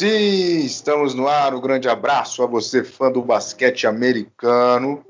[0.00, 1.54] Sim, estamos no ar.
[1.54, 5.04] Um grande abraço a você, fã do basquete americano.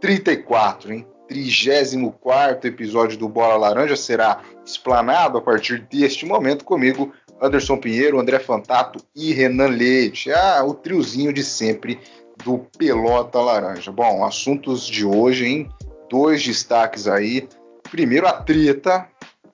[0.00, 1.06] 34, hein?
[1.28, 8.40] 34 episódio do Bola Laranja será explanado a partir deste momento comigo, Anderson Pinheiro, André
[8.40, 10.32] Fantato e Renan Leite.
[10.32, 12.00] Ah, o triozinho de sempre
[12.44, 13.92] do Pelota Laranja.
[13.92, 15.68] Bom, assuntos de hoje, hein?
[16.10, 17.48] Dois destaques aí.
[17.92, 19.06] Primeiro, a treta,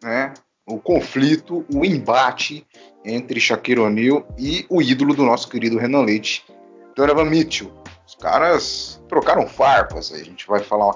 [0.03, 0.33] né?
[0.69, 2.67] O conflito, o embate
[3.03, 6.45] entre Shaquille O'Neal e o ídolo do nosso querido Renan Leite,
[6.95, 7.73] Donovan Mitchell.
[8.07, 10.95] Os caras trocaram farpas, a gente vai falar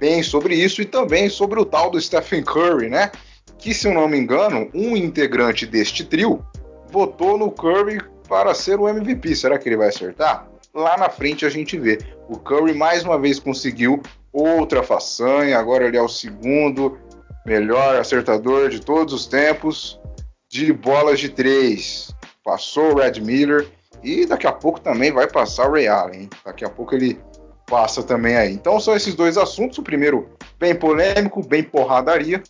[0.00, 3.12] bem sobre isso e também sobre o tal do Stephen Curry, né?
[3.56, 6.44] Que, se eu não me engano, um integrante deste trio
[6.90, 9.36] votou no Curry para ser o MVP.
[9.36, 10.48] Será que ele vai acertar?
[10.74, 11.98] Lá na frente a gente vê.
[12.28, 16.98] O Curry mais uma vez conseguiu outra façanha, agora ele é o segundo
[17.44, 20.00] melhor acertador de todos os tempos
[20.48, 22.14] de bolas de três.
[22.42, 23.68] Passou o Red Miller
[24.02, 26.22] e daqui a pouco também vai passar o Ray Allen.
[26.22, 26.30] Hein?
[26.44, 27.18] Daqui a pouco ele
[27.66, 28.52] passa também aí.
[28.52, 29.78] Então são esses dois assuntos.
[29.78, 30.28] O primeiro
[30.58, 32.42] bem polêmico, bem porradaria.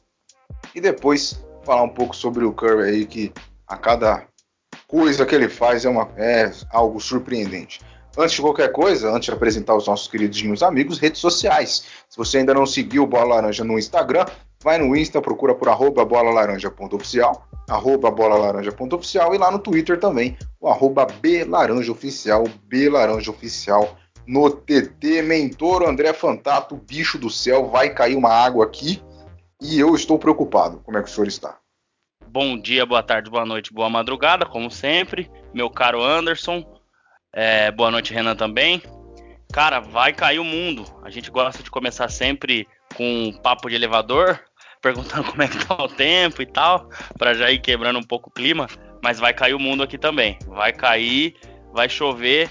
[0.74, 3.32] E depois falar um pouco sobre o Curry aí, que
[3.66, 4.26] a cada
[4.86, 7.80] coisa que ele faz é, uma, é algo surpreendente.
[8.16, 11.84] Antes de qualquer coisa, antes de apresentar os nossos queridinhos amigos, redes sociais.
[12.08, 14.26] Se você ainda não seguiu o Bola Laranja no Instagram,
[14.64, 20.66] vai no Insta, procura por arroba bolalaranja.oficial, arroba bolalaranja.oficial e lá no Twitter também, o
[20.66, 28.64] arroba blaranjaoficial, blaranjaoficial no TT Mentor André Fantato, bicho do céu, vai cair uma água
[28.64, 29.02] aqui
[29.60, 30.80] e eu estou preocupado.
[30.82, 31.58] Como é que o senhor está?
[32.26, 35.30] Bom dia, boa tarde, boa noite, boa madrugada, como sempre.
[35.52, 36.64] Meu caro Anderson,
[37.34, 38.82] é, boa noite, Renan também.
[39.52, 40.84] Cara, vai cair o mundo.
[41.04, 44.40] A gente gosta de começar sempre com um papo de elevador,
[44.84, 48.28] perguntando como é que tá o tempo e tal, para já ir quebrando um pouco
[48.28, 48.68] o clima,
[49.02, 50.38] mas vai cair o mundo aqui também.
[50.46, 51.34] Vai cair,
[51.72, 52.50] vai chover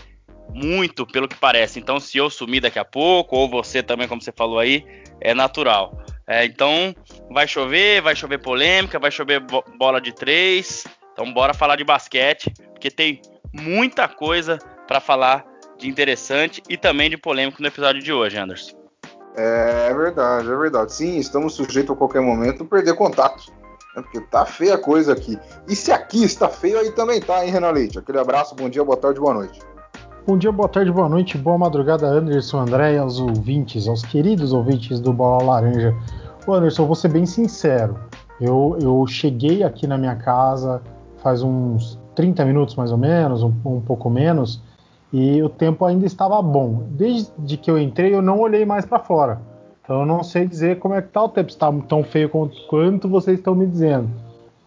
[0.51, 1.79] muito, pelo que parece.
[1.79, 4.83] Então, se eu sumir daqui a pouco, ou você também, como você falou aí,
[5.21, 5.97] é natural.
[6.27, 6.95] É, então,
[7.29, 10.85] vai chover, vai chover polêmica, vai chover bo bola de três.
[11.11, 13.21] Então, bora falar de basquete, porque tem
[13.53, 14.57] muita coisa
[14.88, 15.45] para falar
[15.77, 18.82] de interessante e também de polêmico no episódio de hoje, Anderson.
[19.35, 20.94] É, é verdade, é verdade.
[20.94, 23.51] Sim, estamos sujeitos a qualquer momento perder contato.
[23.95, 24.01] Né?
[24.01, 25.38] Porque tá feia a coisa aqui.
[25.67, 27.99] E se aqui está feio, aí também tá, hein, Renan Leite?
[27.99, 29.59] Aquele abraço, bom dia, boa tarde, boa noite.
[30.25, 35.01] Bom dia, boa tarde, boa noite, boa madrugada, Anderson, André aos ouvintes, aos queridos ouvintes
[35.01, 35.94] do Bola Laranja.
[36.47, 38.00] Ô Anderson, vou ser bem sincero.
[38.39, 40.81] Eu, eu cheguei aqui na minha casa
[41.23, 44.61] faz uns 30 minutos mais ou menos, um, um pouco menos,
[45.13, 46.88] e o tempo ainda estava bom.
[46.90, 49.40] Desde que eu entrei, eu não olhei mais para fora.
[49.84, 52.31] Então eu não sei dizer como é que tá o tempo, está tão feio
[52.68, 54.09] quanto vocês estão me dizendo.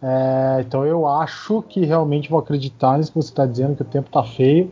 [0.01, 3.85] É, então eu acho que realmente vou acreditar nisso que você está dizendo, que o
[3.85, 4.71] tempo está feio.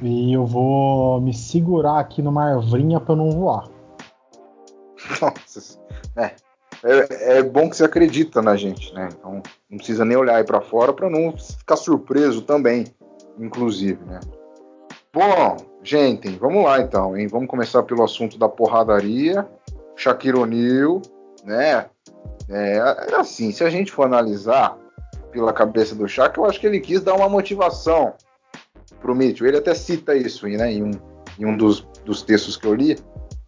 [0.00, 3.68] E eu vou me segurar aqui numa arvrinha para não voar.
[5.20, 5.78] Nossa,
[6.16, 6.30] é,
[6.82, 9.10] é, é, bom que você acredita na gente, né?
[9.12, 12.86] Então não precisa nem olhar aí para fora para não ficar surpreso também,
[13.38, 14.20] inclusive, né?
[15.14, 17.28] Bom, gente, vamos lá então, hein?
[17.28, 19.46] Vamos começar pelo assunto da porradaria.
[19.94, 21.00] Shaquille O'Neal,
[21.44, 21.86] né?
[22.48, 22.80] É,
[23.16, 24.76] assim, se a gente for analisar
[25.30, 28.14] pela cabeça do Shaq, eu acho que ele quis dar uma motivação
[29.00, 29.46] pro Mitchell.
[29.46, 30.90] Ele até cita isso né, em um,
[31.38, 32.98] em um dos, dos textos que eu li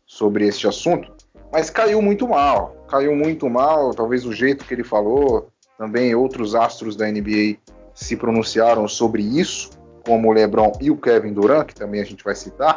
[0.06, 1.12] sobre este assunto,
[1.53, 2.76] mas caiu muito mal.
[2.87, 7.56] Caiu muito mal, talvez o jeito que ele falou, também outros astros da NBA
[7.93, 9.75] se pronunciaram sobre isso
[10.06, 12.77] como o LeBron e o Kevin Durant, que também a gente vai citar,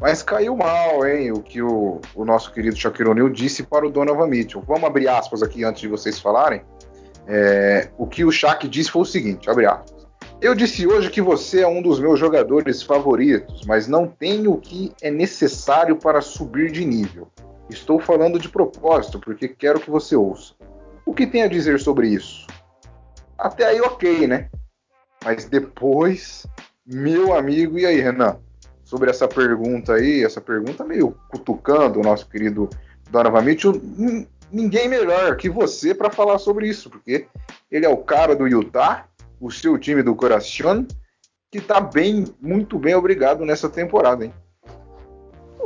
[0.00, 3.90] mas caiu mal, hein, o que o, o nosso querido Shaquille O'Neal disse para o
[3.90, 4.62] Donovan Mitchell.
[4.66, 6.62] Vamos abrir aspas aqui antes de vocês falarem.
[7.26, 10.06] É, o que o Shaq disse foi o seguinte, abre aspas.
[10.40, 14.60] Eu disse hoje que você é um dos meus jogadores favoritos, mas não tenho o
[14.60, 17.28] que é necessário para subir de nível.
[17.68, 20.54] Estou falando de propósito, porque quero que você ouça.
[21.04, 22.46] O que tem a dizer sobre isso?
[23.36, 24.48] Até aí, ok, né?
[25.24, 26.46] Mas depois,
[26.86, 28.36] meu amigo, e aí, Renan?
[28.84, 32.70] Sobre essa pergunta aí, essa pergunta meio cutucando o nosso querido
[33.10, 33.80] Donovan Mitchell,
[34.50, 37.26] ninguém melhor que você para falar sobre isso, porque
[37.70, 39.06] ele é o cara do Utah,
[39.40, 40.86] o seu time do coração,
[41.50, 44.32] que tá bem, muito bem obrigado nessa temporada, hein?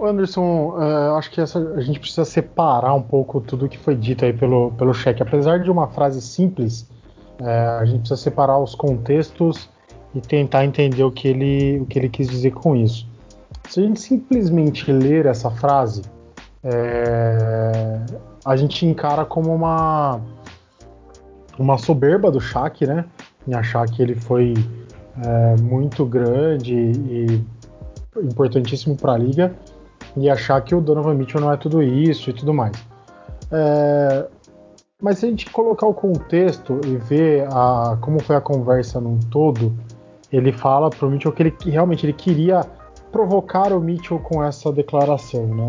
[0.00, 4.24] Anderson, uh, acho que essa, a gente precisa separar um pouco tudo que foi dito
[4.24, 5.22] aí pelo, pelo cheque.
[5.22, 6.88] Apesar de uma frase simples,
[7.40, 9.68] é, a gente precisa separar os contextos
[10.14, 13.06] e tentar entender o que, ele, o que ele quis dizer com isso.
[13.68, 16.02] Se a gente simplesmente ler essa frase,
[16.62, 18.00] é,
[18.44, 20.20] a gente encara como uma,
[21.58, 23.04] uma soberba do Shaq, né?
[23.46, 24.54] Em achar que ele foi
[25.24, 27.44] é, muito grande e
[28.22, 29.54] importantíssimo para a liga
[30.16, 32.72] e achar que o Donovan Mitchell não é tudo isso e tudo mais.
[33.50, 34.26] É,
[35.02, 39.18] mas se a gente colocar o contexto e ver a, como foi a conversa num
[39.18, 39.76] todo,
[40.32, 42.60] ele fala para o Mitchell que ele que realmente ele queria
[43.10, 45.66] provocar o Mitchell com essa declaração, né?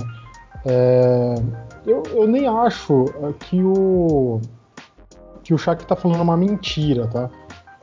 [0.66, 1.36] É,
[1.86, 3.06] eu, eu, nem acho
[3.40, 4.40] que o
[5.44, 7.30] que o Shaq está falando uma mentira, tá?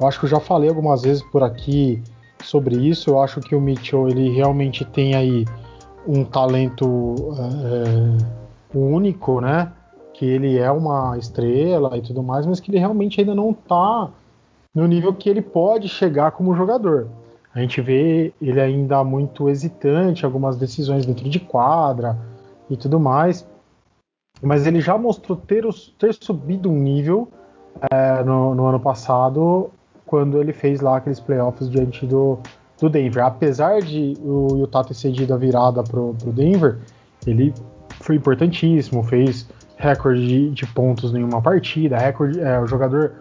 [0.00, 2.02] Eu acho que eu já falei algumas vezes por aqui
[2.42, 3.10] sobre isso.
[3.10, 5.44] Eu acho que o Mitchell ele realmente tem aí
[6.06, 9.70] um talento é, único, né?
[10.20, 14.10] Que ele é uma estrela e tudo mais, mas que ele realmente ainda não está
[14.74, 17.08] no nível que ele pode chegar como jogador.
[17.54, 22.18] A gente vê ele ainda muito hesitante, algumas decisões dentro de quadra
[22.68, 23.48] e tudo mais.
[24.42, 25.64] Mas ele já mostrou ter,
[25.98, 27.26] ter subido um nível
[27.90, 29.70] é, no, no, ano passado,
[30.04, 32.38] quando ele fez lá aqueles playoffs diante do,
[32.78, 33.24] do Denver.
[33.24, 36.76] Apesar de o Utah ter cedido a virada pro, pro Denver,
[37.26, 37.54] ele
[38.02, 39.48] foi importantíssimo, fez
[39.80, 43.12] recorde de, de pontos em uma partida, recorde, é, o jogador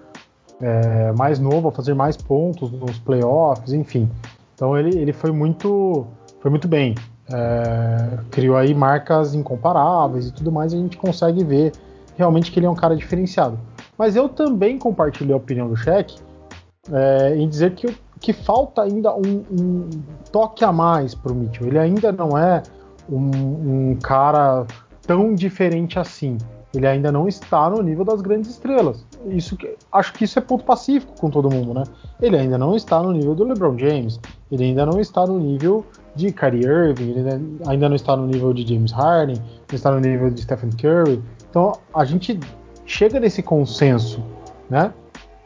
[0.62, 4.10] é, mais novo a fazer mais pontos nos playoffs, enfim.
[4.54, 6.06] Então ele, ele foi muito
[6.42, 6.96] foi muito bem.
[7.32, 11.72] É, criou aí marcas incomparáveis e tudo mais, e a gente consegue ver
[12.18, 13.58] realmente que ele é um cara diferenciado.
[13.98, 16.20] Mas eu também compartilhei a opinião do Cheque
[16.92, 19.90] é, em dizer que, que falta ainda um, um
[20.32, 21.68] toque a mais para o Mitchell.
[21.68, 22.64] Ele ainda não é
[23.10, 24.66] um, um cara
[25.10, 26.38] tão diferente assim
[26.72, 29.04] ele ainda não está no nível das grandes estrelas.
[29.26, 31.84] Isso que, acho que isso é ponto pacífico com todo mundo, né?
[32.22, 34.20] Ele ainda não está no nível do LeBron James,
[34.52, 35.84] ele ainda não está no nível
[36.16, 40.00] de Kyrie Irving, ele ainda não está no nível de James Harden, não está no
[40.00, 41.20] nível de Stephen Curry.
[41.50, 42.40] Então a gente
[42.86, 44.24] chega nesse consenso,
[44.70, 44.94] né?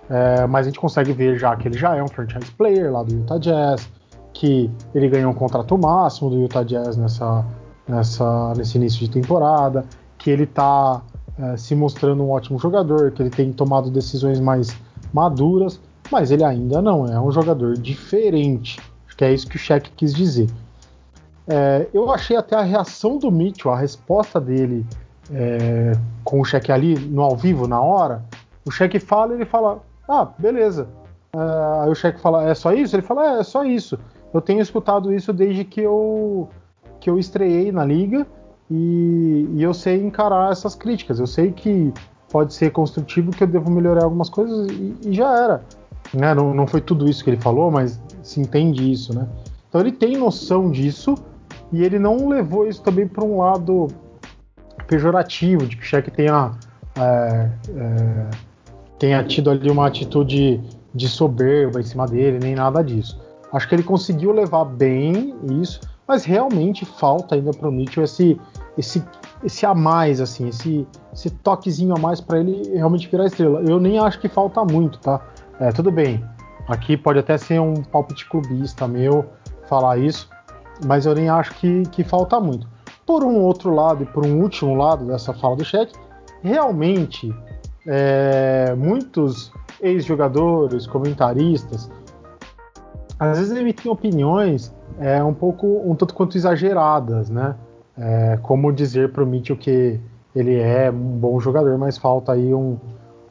[0.09, 3.01] É, mas a gente consegue ver já que ele já é um franchise player lá
[3.01, 3.89] do Utah Jazz,
[4.33, 7.45] que ele ganhou um contrato máximo do Utah Jazz nessa,
[7.87, 9.85] nessa, nesse início de temporada,
[10.17, 11.01] que ele está
[11.37, 14.75] é, se mostrando um ótimo jogador, que ele tem tomado decisões mais
[15.13, 15.79] maduras,
[16.11, 18.79] mas ele ainda não é um jogador diferente.
[19.07, 20.49] Acho que é isso que o Shaq quis dizer.
[21.47, 24.85] É, eu achei até a reação do Mitchell, a resposta dele
[25.31, 25.91] é,
[26.23, 28.23] com o Shaq ali no ao vivo, na hora.
[28.65, 30.87] O Shaq fala ele fala: Ah, beleza.
[31.35, 32.95] É, aí o Shaq fala: É só isso?
[32.95, 33.99] Ele fala: É, é só isso.
[34.33, 36.49] Eu tenho escutado isso desde que eu,
[37.03, 38.25] que eu estreiei na liga
[38.71, 41.19] e, e, eu sei encarar essas críticas.
[41.19, 41.93] Eu sei que
[42.31, 45.63] pode ser construtivo, que eu devo melhorar algumas coisas e, e já era.
[46.13, 46.33] Né?
[46.33, 49.27] Não, não, foi tudo isso que ele falou, mas se entende isso, né?
[49.67, 51.15] Então ele tem noção disso
[51.73, 53.87] e ele não levou isso também para um lado
[54.87, 56.51] pejorativo, de que o Shaq tenha,
[56.95, 58.29] é, é,
[58.97, 60.61] tenha tido ali uma atitude
[60.95, 63.19] de soberba em cima dele, nem nada disso.
[63.51, 68.39] Acho que ele conseguiu levar bem isso mas realmente falta ainda para o Mitchell esse,
[68.77, 69.03] esse,
[69.43, 73.61] esse a mais, assim, esse, esse toquezinho a mais para ele realmente virar estrela.
[73.61, 75.21] Eu nem acho que falta muito, tá?
[75.59, 76.23] É, tudo bem,
[76.67, 79.25] aqui pode até ser um palpite clubista meu
[79.67, 80.29] falar isso,
[80.85, 82.67] mas eu nem acho que, que falta muito.
[83.05, 85.93] Por um outro lado e por um último lado dessa fala do cheque,
[86.41, 87.33] realmente
[87.85, 89.51] é, muitos
[89.81, 91.89] ex-jogadores, comentaristas,
[93.19, 97.55] às vezes emitem opiniões é, um pouco, um tanto quanto exageradas, né?
[97.97, 99.99] É, como dizer para o Mitchell que
[100.35, 102.77] ele é um bom jogador, mas falta aí um,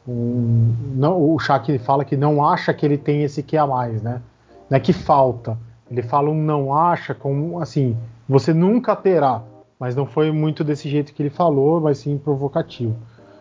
[0.07, 4.01] um não, o Shaq fala que não acha que ele tem esse que a mais,
[4.01, 4.21] né?
[4.69, 5.57] Não é que falta.
[5.91, 7.95] Ele fala um não acha como assim,
[8.27, 9.41] você nunca terá,
[9.77, 12.95] mas não foi muito desse jeito que ele falou, mas sim provocativo.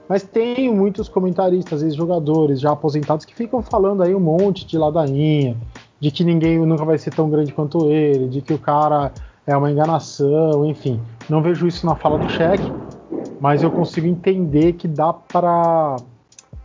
[0.09, 4.67] Mas tem muitos comentaristas, às vezes jogadores já aposentados que ficam falando aí um monte
[4.67, 5.57] de ladainha,
[6.03, 9.13] de que ninguém nunca vai ser tão grande quanto ele, de que o cara
[9.47, 11.01] é uma enganação, enfim.
[11.31, 12.73] Não vejo isso na fala do cheque,
[13.41, 15.95] mas eu consigo entender que dá para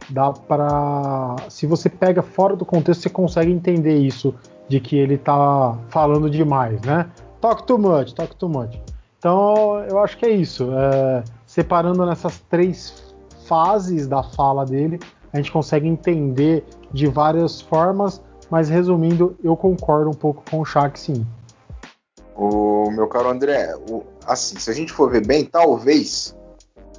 [0.09, 4.33] dá para se você pega fora do contexto você consegue entender isso
[4.67, 7.05] de que ele tá falando demais, né?
[7.39, 8.75] Talk too much, talk too much.
[9.19, 10.67] Então eu acho que é isso.
[10.73, 13.15] É, separando nessas três
[13.47, 14.99] fases da fala dele,
[15.31, 20.65] a gente consegue entender de várias formas mas resumindo, eu concordo um pouco com o
[20.65, 21.25] Shaq, sim.
[22.35, 26.35] O meu caro André, o, assim, se a gente for ver bem, talvez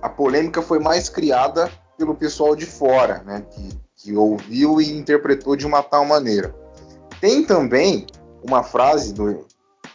[0.02, 3.44] a polêmica foi mais criada pelo pessoal de fora, né?
[3.50, 6.54] Que, que ouviu e interpretou de uma tal maneira.
[7.20, 8.06] Tem também
[8.42, 9.44] uma frase do,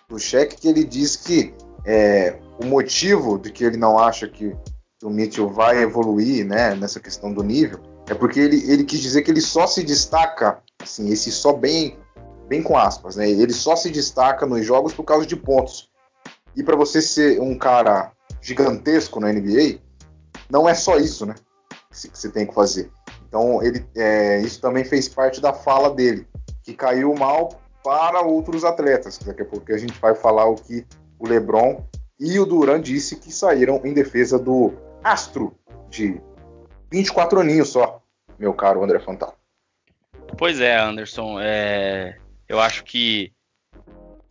[0.10, 1.54] do Shaq que ele diz que
[1.86, 4.56] é, o motivo de que ele não acha que
[5.04, 9.22] o Mitchell vai evoluir né, nessa questão do nível é porque ele, ele quis dizer
[9.22, 11.98] que ele só se destaca assim, esse só bem
[12.48, 13.30] bem com aspas, né?
[13.30, 15.90] Ele só se destaca nos jogos por causa de pontos.
[16.56, 18.12] E para você ser um cara
[18.42, 19.80] gigantesco na NBA,
[20.50, 21.36] não é só isso, né?
[21.90, 22.92] Que você tem que fazer.
[23.28, 26.28] Então, ele, é, isso também fez parte da fala dele,
[26.62, 29.18] que caiu mal para outros atletas.
[29.18, 30.86] Daqui a pouco a gente vai falar o que
[31.18, 31.84] o LeBron
[32.20, 34.74] e o Duran disse que saíram em defesa do
[35.04, 35.56] astro
[35.90, 36.22] de
[36.92, 38.02] 24 aninhos só,
[38.38, 39.36] meu caro André Fantal.
[40.38, 41.40] Pois é, Anderson.
[41.40, 42.18] É...
[42.48, 43.32] Eu acho que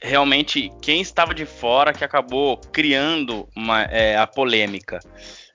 [0.01, 5.01] realmente quem estava de fora que acabou criando uma, é, a polêmica.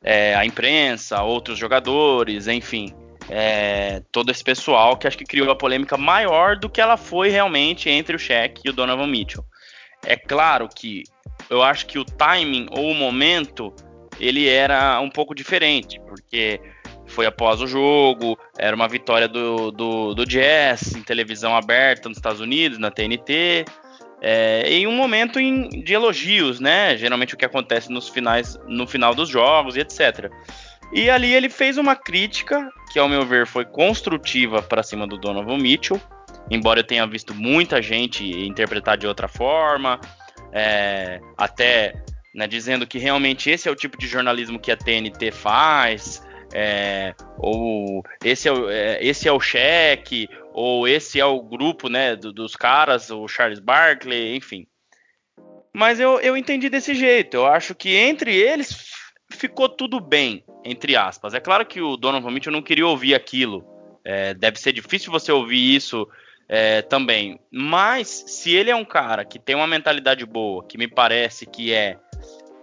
[0.01, 2.93] É, a imprensa, outros jogadores, enfim.
[3.29, 7.29] É, todo esse pessoal que acho que criou a polêmica maior do que ela foi
[7.29, 9.43] realmente entre o Shaq e o Donovan Mitchell.
[10.05, 11.03] É claro que
[11.49, 13.73] eu acho que o timing ou o momento
[14.19, 16.61] ele era um pouco diferente, porque
[17.07, 22.17] foi após o jogo, era uma vitória do, do, do Jazz em televisão aberta nos
[22.17, 23.65] Estados Unidos, na TNT,
[24.21, 26.97] é, em um momento em, de elogios, né?
[26.97, 30.31] Geralmente o que acontece nos finais, no final dos jogos e etc.
[30.93, 35.17] E ali ele fez uma crítica que, ao meu ver, foi construtiva para cima do
[35.17, 36.01] Donovan Mitchell,
[36.49, 39.99] embora eu tenha visto muita gente interpretar de outra forma,
[40.53, 41.93] é, até
[42.33, 47.13] né, dizendo que realmente esse é o tipo de jornalismo que a TNT faz, é,
[47.37, 52.15] ou esse é, o, é, esse é o cheque, ou esse é o grupo né,
[52.15, 54.65] do, dos caras, o Charles Barkley, enfim.
[55.73, 57.37] Mas eu, eu entendi desse jeito.
[57.37, 58.91] Eu acho que entre eles
[59.29, 61.33] ficou tudo bem, entre aspas.
[61.33, 63.63] É claro que o Donovan Mitchell não queria ouvir aquilo.
[64.03, 66.07] É, deve ser difícil você ouvir isso
[66.49, 67.39] é, também.
[67.51, 71.73] Mas se ele é um cara que tem uma mentalidade boa, que me parece que
[71.73, 71.99] é,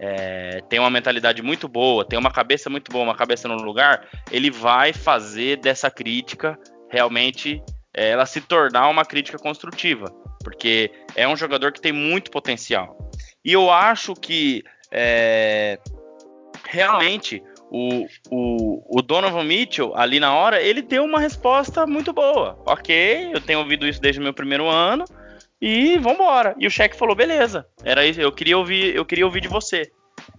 [0.00, 4.06] é, tem uma mentalidade muito boa, tem uma cabeça muito boa, uma cabeça no lugar,
[4.30, 6.58] ele vai fazer dessa crítica
[6.90, 7.62] realmente
[7.94, 10.06] é, ela se tornar uma crítica construtiva,
[10.42, 12.96] porque é um jogador que tem muito potencial.
[13.44, 15.78] E eu acho que é,
[16.64, 22.56] realmente o, o, o, Donovan Mitchell, ali na hora, ele deu uma resposta muito boa.
[22.66, 25.04] Ok, eu tenho ouvido isso desde o meu primeiro ano
[25.66, 26.54] e vambora.
[26.58, 29.90] E o cheque falou, beleza, era isso, eu queria ouvir, eu queria ouvir de você.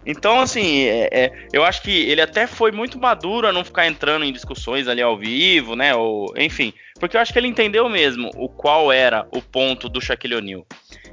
[0.06, 3.88] Então, assim, é, é, eu acho que ele até foi muito maduro a não ficar
[3.88, 5.96] entrando em discussões ali ao vivo, né?
[5.96, 10.00] Ou, enfim, porque eu acho que ele entendeu mesmo o qual era o ponto do
[10.00, 10.64] Shaquille O'Neal.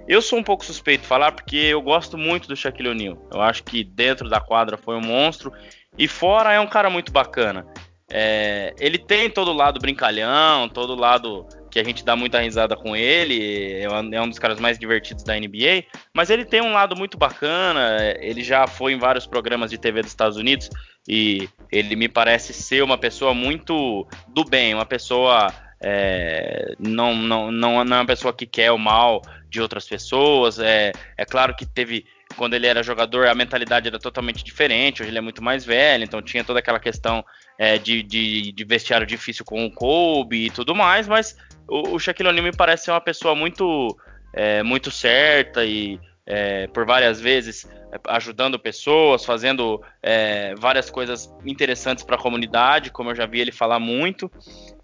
[0.08, 3.18] Eu sou um pouco suspeito de falar porque eu gosto muito do Shaquille O'Neal.
[3.34, 5.52] Eu acho que dentro da quadra foi um monstro
[5.98, 7.66] e fora é um cara muito bacana.
[8.12, 12.96] É, ele tem todo lado brincalhão, todo lado que a gente dá muita risada com
[12.96, 17.18] ele, é um dos caras mais divertidos da NBA, mas ele tem um lado muito
[17.18, 20.70] bacana, ele já foi em vários programas de TV dos Estados Unidos
[21.10, 25.52] e ele me parece ser uma pessoa muito do bem, uma pessoa
[25.82, 30.60] é, não, não, não, não é uma pessoa que quer o mal de outras pessoas,
[30.60, 35.02] é, é claro que teve quando ele era jogador, a mentalidade era totalmente diferente.
[35.02, 37.24] Hoje ele é muito mais velho, então tinha toda aquela questão
[37.58, 41.08] é, de, de, de, vestiário difícil com o Kobe e tudo mais.
[41.08, 41.38] Mas
[41.68, 43.98] o, o Shaquille O'Neal me parece ser uma pessoa muito,
[44.34, 51.32] é, muito certa e é, por várias vezes é, ajudando pessoas, fazendo é, várias coisas
[51.46, 54.32] interessantes para a comunidade, como eu já vi ele falar muito.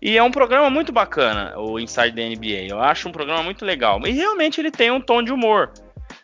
[0.01, 2.67] E é um programa muito bacana, o Inside the NBA.
[2.69, 3.99] Eu acho um programa muito legal.
[4.05, 5.71] E realmente ele tem um tom de humor.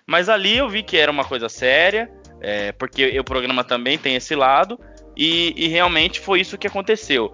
[0.05, 2.09] Mas ali eu vi que era uma coisa séria,
[2.41, 4.79] é, porque o programa também tem esse lado,
[5.15, 7.33] e, e realmente foi isso que aconteceu.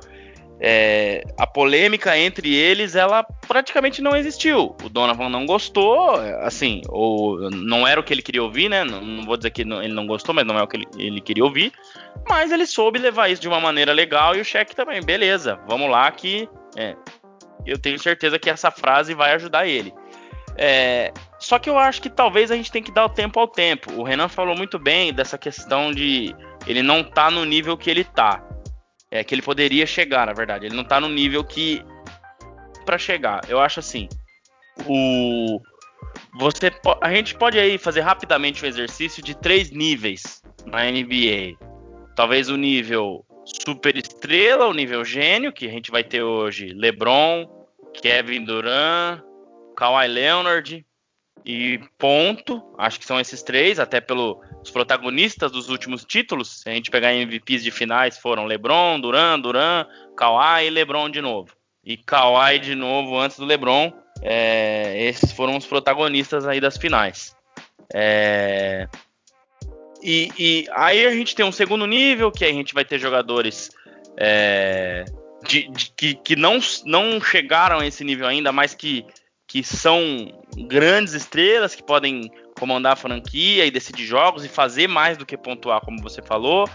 [0.64, 4.76] É, a polêmica entre eles, ela praticamente não existiu.
[4.84, 8.84] O Donovan não gostou, assim, ou não era o que ele queria ouvir, né?
[8.84, 10.88] Não, não vou dizer que não, ele não gostou, mas não é o que ele,
[11.00, 11.74] ele, queria ouvir.
[12.30, 15.90] Mas ele soube levar isso de uma maneira legal e o cheque também, beleza, vamos
[15.90, 16.96] lá que é,
[17.66, 19.92] eu tenho certeza que essa frase vai ajudar ele.
[20.56, 23.48] É, só que eu acho que talvez a gente tem que dar o tempo ao
[23.48, 23.92] tempo.
[23.94, 26.36] O Renan falou muito bem dessa questão de
[26.68, 28.48] ele não tá no nível que ele tá.
[29.10, 30.68] É que ele poderia chegar, na verdade.
[30.68, 31.84] Ele não tá no nível que
[32.86, 33.42] para chegar.
[33.50, 34.08] Eu acho assim.
[34.86, 35.60] O
[36.36, 36.72] você
[37.02, 41.58] a gente pode aí fazer rapidamente um exercício de três níveis na NBA.
[42.16, 43.26] Talvez o nível
[43.66, 47.48] super estrela, o nível gênio, que a gente vai ter hoje LeBron,
[48.00, 49.22] Kevin Durant,
[49.76, 50.86] Kawhi Leonard
[51.46, 52.62] e ponto.
[52.78, 54.38] Acho que são esses três, até pelos
[54.72, 56.62] protagonistas dos últimos títulos.
[56.62, 59.86] Se a gente pegar MVPs de finais, foram LeBron, Duran, Duran,
[60.16, 61.52] Kawhi e LeBron de novo.
[61.84, 63.92] E Kawhi de novo antes do LeBron.
[64.22, 67.36] É, esses foram os protagonistas aí das finais.
[67.94, 68.88] É,
[70.02, 73.70] e, e, aí a gente tem um segundo nível, que a gente vai ter jogadores
[74.18, 75.06] é,
[75.48, 79.06] de, de, que, que não, não chegaram a esse nível ainda, mas que
[79.52, 80.32] que são
[80.66, 85.36] grandes estrelas que podem comandar a franquia e decidir jogos e fazer mais do que
[85.36, 86.70] pontuar, como você falou.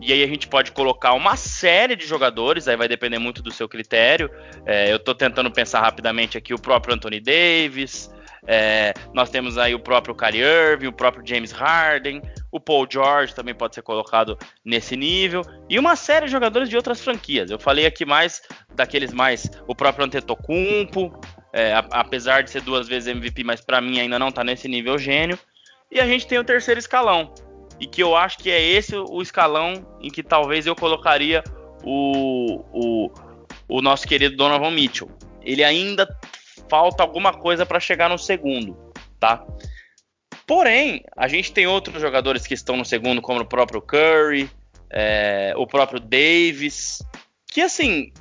[0.00, 3.52] E aí a gente pode colocar uma série de jogadores, aí vai depender muito do
[3.52, 4.28] seu critério.
[4.66, 8.10] É, eu estou tentando pensar rapidamente aqui o próprio Anthony Davis,
[8.46, 13.34] é, nós temos aí o próprio Kyrie Irving, o próprio James Harden, o Paul George
[13.34, 17.50] também pode ser colocado nesse nível e uma série de jogadores de outras franquias.
[17.50, 18.42] Eu falei aqui mais
[18.74, 21.20] daqueles mais o próprio Antetokounmpo,
[21.52, 24.98] é, apesar de ser duas vezes MVP, mas para mim ainda não está nesse nível
[24.98, 25.38] gênio.
[25.90, 27.32] E a gente tem o terceiro escalão
[27.80, 31.42] e que eu acho que é esse o escalão em que talvez eu colocaria
[31.84, 33.10] o, o,
[33.68, 35.10] o nosso querido Donovan Mitchell.
[35.42, 36.08] Ele ainda
[36.68, 38.76] falta alguma coisa para chegar no segundo,
[39.20, 39.46] tá?
[40.46, 44.48] Porém, a gente tem outros jogadores que estão no segundo, como o próprio Curry,
[44.90, 47.02] é, o próprio Davis,
[47.48, 48.12] que assim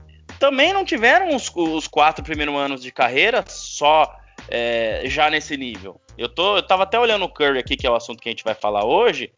[0.46, 4.16] também não tiveram os, os quatro primeiros anos de carreira só
[4.48, 6.00] é, já nesse nível.
[6.16, 8.32] Eu, tô, eu tava até olhando o Curry aqui, que é o assunto que a
[8.32, 9.32] gente vai falar hoje,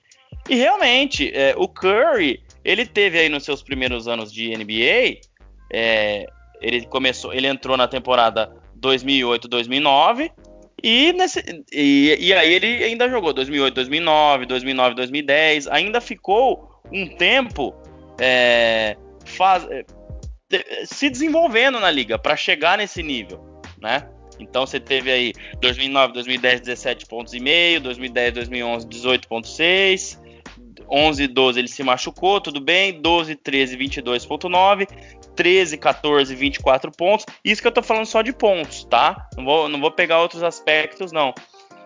[0.49, 5.21] e realmente é, o Curry ele teve aí nos seus primeiros anos de NBA,
[5.71, 6.27] é,
[6.59, 10.29] ele começou, ele entrou na temporada 2008, 2009.
[10.83, 11.15] E,
[11.71, 15.67] e, e, aí ele ainda jogou 2008, 2009, 2009, 2010.
[15.67, 17.73] Ainda ficou um tempo
[18.19, 18.95] é,
[19.25, 19.83] faz, é,
[20.85, 24.09] se desenvolvendo na liga para chegar nesse nível, né?
[24.39, 30.19] Então você teve aí 2009, 2010, 17 pontos e meio, 2010, 2011, 18.6,
[30.89, 34.87] 11 e 12 ele se machucou, tudo bem, 12, 13, 22.9,
[35.35, 37.25] 13, 14, 24 pontos.
[37.43, 39.27] Isso que eu tô falando só de pontos, tá?
[39.35, 41.33] Não vou, não vou pegar outros aspectos, não.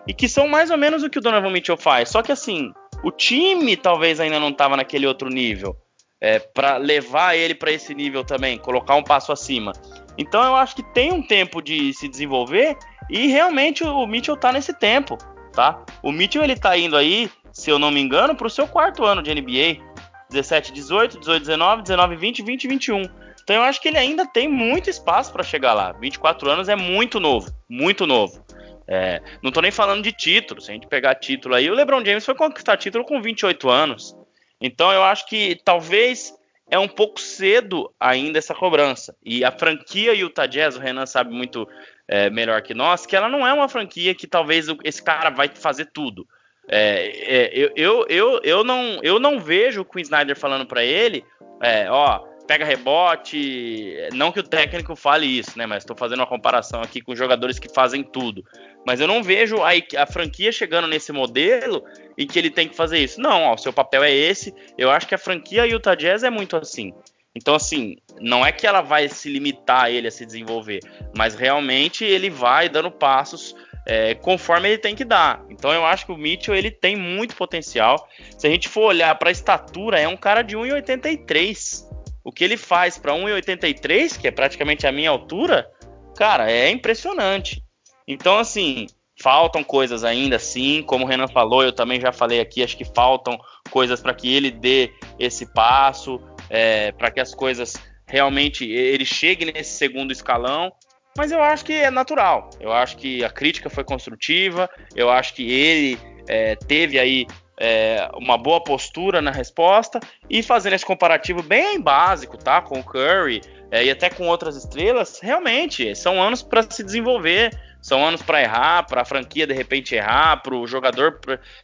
[0.06, 2.08] E que são mais ou menos o que o Donovan Mitchell faz.
[2.08, 2.72] Só que assim,
[3.02, 5.76] o time talvez ainda não tava naquele outro nível.
[6.24, 9.72] É, para levar ele para esse nível também, colocar um passo acima.
[10.16, 12.76] Então eu acho que tem um tempo de se desenvolver
[13.10, 15.18] e realmente o Mitchell tá nesse tempo,
[15.52, 15.84] tá?
[16.00, 19.20] O Mitchell ele tá indo aí, se eu não me engano, pro seu quarto ano
[19.20, 19.82] de NBA.
[20.30, 23.02] 17, 18, 18, 19, 19, 20, 20, 21.
[23.42, 25.92] Então eu acho que ele ainda tem muito espaço para chegar lá.
[25.92, 28.42] 24 anos é muito novo, muito novo.
[28.86, 30.60] É, não tô nem falando de título.
[30.60, 34.16] Se a gente pegar título aí, o LeBron James foi conquistar título com 28 anos.
[34.62, 36.32] Então eu acho que talvez
[36.70, 39.14] é um pouco cedo ainda essa cobrança.
[39.22, 41.68] E a franquia Utah Jazz, o Renan sabe muito
[42.08, 45.48] é, melhor que nós, que ela não é uma franquia que talvez esse cara vai
[45.48, 46.26] fazer tudo.
[46.68, 50.84] É, é, eu, eu, eu, eu, não, eu não vejo o Queen Snyder falando para
[50.84, 51.24] ele,
[51.60, 53.96] é, ó, pega rebote.
[54.12, 55.66] Não que o técnico fale isso, né?
[55.66, 58.44] Mas estou fazendo uma comparação aqui com jogadores que fazem tudo.
[58.86, 61.84] Mas eu não vejo a, a, franquia chegando nesse modelo
[62.16, 63.20] e que ele tem que fazer isso.
[63.20, 64.54] Não, ó, o seu papel é esse.
[64.76, 66.92] Eu acho que a franquia Utah Jazz é muito assim.
[67.34, 70.80] Então, assim, não é que ela vai se limitar a ele a se desenvolver,
[71.16, 75.42] mas realmente ele vai dando passos é, conforme ele tem que dar.
[75.48, 78.06] Então, eu acho que o Mitchell ele tem muito potencial.
[78.36, 81.90] Se a gente for olhar para a estatura, é um cara de 1,83
[82.24, 85.70] o que ele faz para 1,83, que é praticamente a minha altura,
[86.16, 87.62] cara, é impressionante.
[88.06, 88.86] Então, assim,
[89.22, 90.82] faltam coisas ainda, sim.
[90.82, 93.38] Como o Renan falou, eu também já falei aqui, acho que faltam
[93.70, 99.44] coisas para que ele dê esse passo, é, para que as coisas realmente ele chegue
[99.44, 100.72] nesse segundo escalão.
[101.16, 102.50] Mas eu acho que é natural.
[102.58, 104.68] Eu acho que a crítica foi construtiva.
[104.94, 107.26] Eu acho que ele é, teve aí
[107.60, 112.60] é, uma boa postura na resposta e fazendo esse comparativo bem básico, tá?
[112.60, 113.40] Com o Curry
[113.72, 118.42] é, e até com outras estrelas, realmente são anos para se desenvolver, são anos para
[118.42, 121.18] errar, para a franquia de repente errar, para o jogador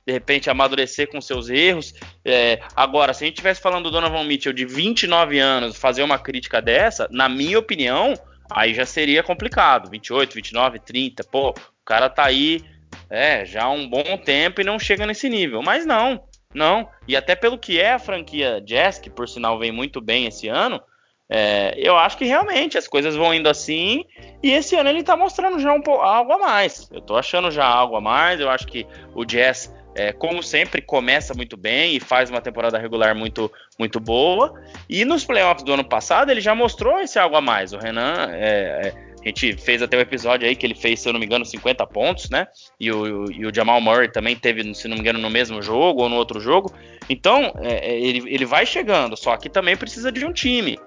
[0.07, 1.93] de repente amadurecer com seus erros.
[2.25, 6.19] É, agora, se a gente estivesse falando do Donovan Mitchell de 29 anos, fazer uma
[6.19, 8.15] crítica dessa, na minha opinião,
[8.51, 9.91] aí já seria complicado.
[9.91, 12.65] 28, 29, 30, pô, o cara tá aí
[13.11, 15.61] é, já há um bom tempo e não chega nesse nível.
[15.63, 16.89] Mas não, não.
[17.07, 20.49] E até pelo que é a franquia Jazz, que por sinal vem muito bem esse
[20.49, 20.81] ano,
[21.31, 24.05] é, eu acho que realmente as coisas vão indo assim.
[24.43, 26.89] E esse ano ele tá mostrando já um, algo a mais.
[26.91, 28.41] Eu tô achando já algo a mais.
[28.41, 32.79] Eu acho que o Jazz, é, como sempre, começa muito bem e faz uma temporada
[32.79, 34.55] regular muito, muito boa.
[34.89, 37.73] E nos playoffs do ano passado ele já mostrou esse algo a mais.
[37.73, 38.31] O Renan.
[38.33, 41.19] É, é a gente fez até um episódio aí que ele fez, se eu não
[41.21, 42.47] me engano, 50 pontos, né?
[42.79, 46.03] E o, e o Jamal Murray também teve, se não me engano, no mesmo jogo
[46.03, 46.73] ou no outro jogo.
[47.11, 50.79] Então, é, é ele, ele vai chegando, só que também precisa de um time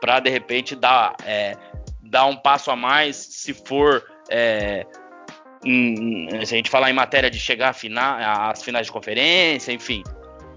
[0.00, 1.56] para de repente dar, é,
[2.02, 4.02] dar um passo a mais se for.
[4.30, 4.86] É,
[5.64, 10.02] em, se a gente falar em matéria de chegar às finais de conferência, enfim.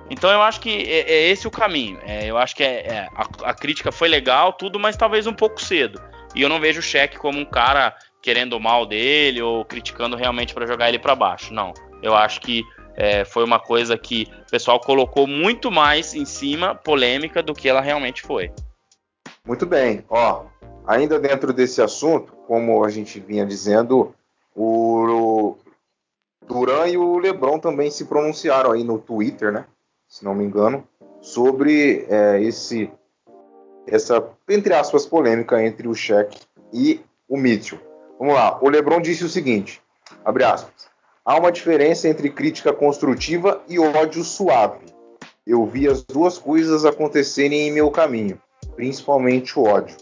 [0.10, 2.00] Então eu acho que é, é esse o caminho.
[2.06, 5.34] É, eu acho que é, é, a, a, crítica foi legal, tudo, mas talvez um
[5.34, 6.02] pouco cedo.
[6.36, 10.16] E eu não vejo o Shaq como um cara querendo o mal dele ou criticando
[10.16, 11.54] realmente para jogar ele para baixo.
[11.54, 11.74] Não.
[12.02, 12.64] Eu acho que
[12.96, 17.68] é, foi uma coisa que o pessoal colocou muito mais em cima, polêmica, do que
[17.68, 18.52] ela realmente foi.
[19.46, 20.06] Muito bem.
[20.10, 20.46] Ó,
[20.88, 24.16] ainda dentro desse assunto, como a gente vinha dizendo,
[24.56, 25.58] o
[26.48, 29.66] Duran e o Lebron também se pronunciaram aí no Twitter, né?
[30.08, 30.88] Se não me engano,
[31.22, 32.90] sobre é, esse
[33.86, 36.40] essa entre aspas polêmica entre o Shaq
[36.72, 37.80] e o Mitchell.
[38.20, 38.58] Vamos lá.
[38.62, 39.82] O LeBron disse o seguinte:
[40.24, 40.88] abre aspas.
[41.26, 44.86] Há uma diferença entre crítica construtiva e ódio suave.
[45.46, 48.40] Eu vi as duas coisas acontecerem em meu caminho,
[48.76, 49.96] principalmente o ódio.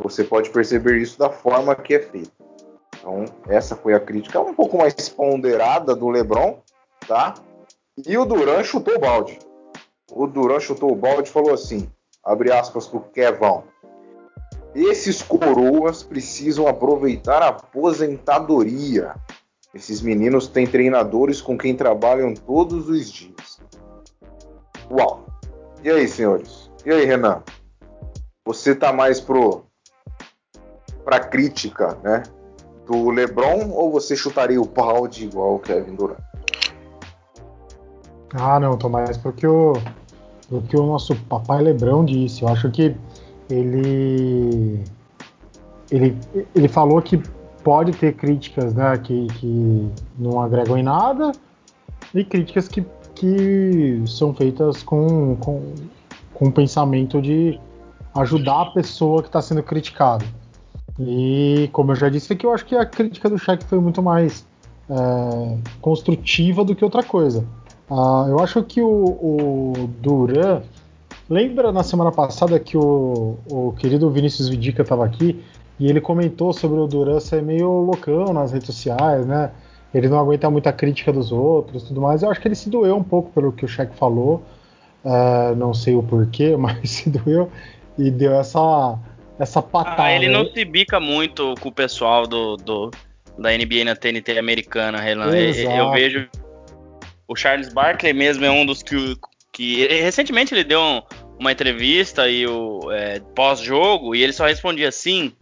[0.00, 2.32] Você pode perceber isso da forma que é feito.
[2.98, 6.58] Então, essa foi a crítica um pouco mais ponderada do LeBron,
[7.06, 7.34] tá?
[8.06, 9.38] E o Duran chutou o balde.
[10.12, 11.88] O Duran chutou o balde e falou assim:
[12.22, 13.64] abre aspas pro Kevão.
[14.74, 19.14] Esses coroas precisam aproveitar a aposentadoria.
[19.74, 23.60] Esses meninos têm treinadores com quem trabalham todos os dias.
[24.90, 25.26] Uau!
[25.82, 26.70] E aí, senhores?
[26.84, 27.42] E aí, Renan?
[28.46, 29.64] Você tá mais pro
[31.04, 32.22] pra crítica, né?
[32.86, 36.18] Do LeBron ou você chutaria o balde igual o Kevin Durant?
[38.34, 39.74] Ah, não, tô mais porque o
[40.48, 42.42] do que o nosso papai Lebrão disse.
[42.42, 42.94] Eu acho que
[43.50, 44.84] ele
[45.90, 46.16] ele,
[46.54, 47.20] ele falou que
[47.62, 51.32] pode ter críticas né, que, que não agregam em nada
[52.14, 55.74] e críticas que, que são feitas com, com,
[56.34, 57.60] com pensamento de
[58.16, 60.24] ajudar a pessoa que está sendo criticada.
[60.98, 64.02] E como eu já disse aqui, eu acho que a crítica do Shaq foi muito
[64.02, 64.46] mais
[64.88, 67.44] é, construtiva do que outra coisa.
[67.90, 70.62] Uh, eu acho que o, o, Duran.
[71.28, 75.42] Lembra na semana passada que o, o querido Vinícius Vidica estava aqui
[75.78, 79.50] e ele comentou sobre o Duran ser meio loucão nas redes sociais, né?
[79.92, 82.22] Ele não aguenta muita crítica dos outros tudo mais.
[82.22, 84.42] Eu acho que ele se doeu um pouco pelo que o Shaq falou.
[85.04, 87.50] Uh, não sei o porquê, mas se doeu
[87.98, 88.98] e deu essa,
[89.38, 90.02] essa patada.
[90.02, 92.90] Ah, ele não se bica muito com o pessoal do, do
[93.38, 95.34] da NBA na TNT americana, Renan.
[95.36, 96.28] Eu, eu vejo
[97.28, 99.16] o Charles Barkley mesmo é um dos que,
[99.52, 101.02] que recentemente ele deu um,
[101.38, 105.32] uma entrevista e o é, pós-jogo e ele só respondia sim,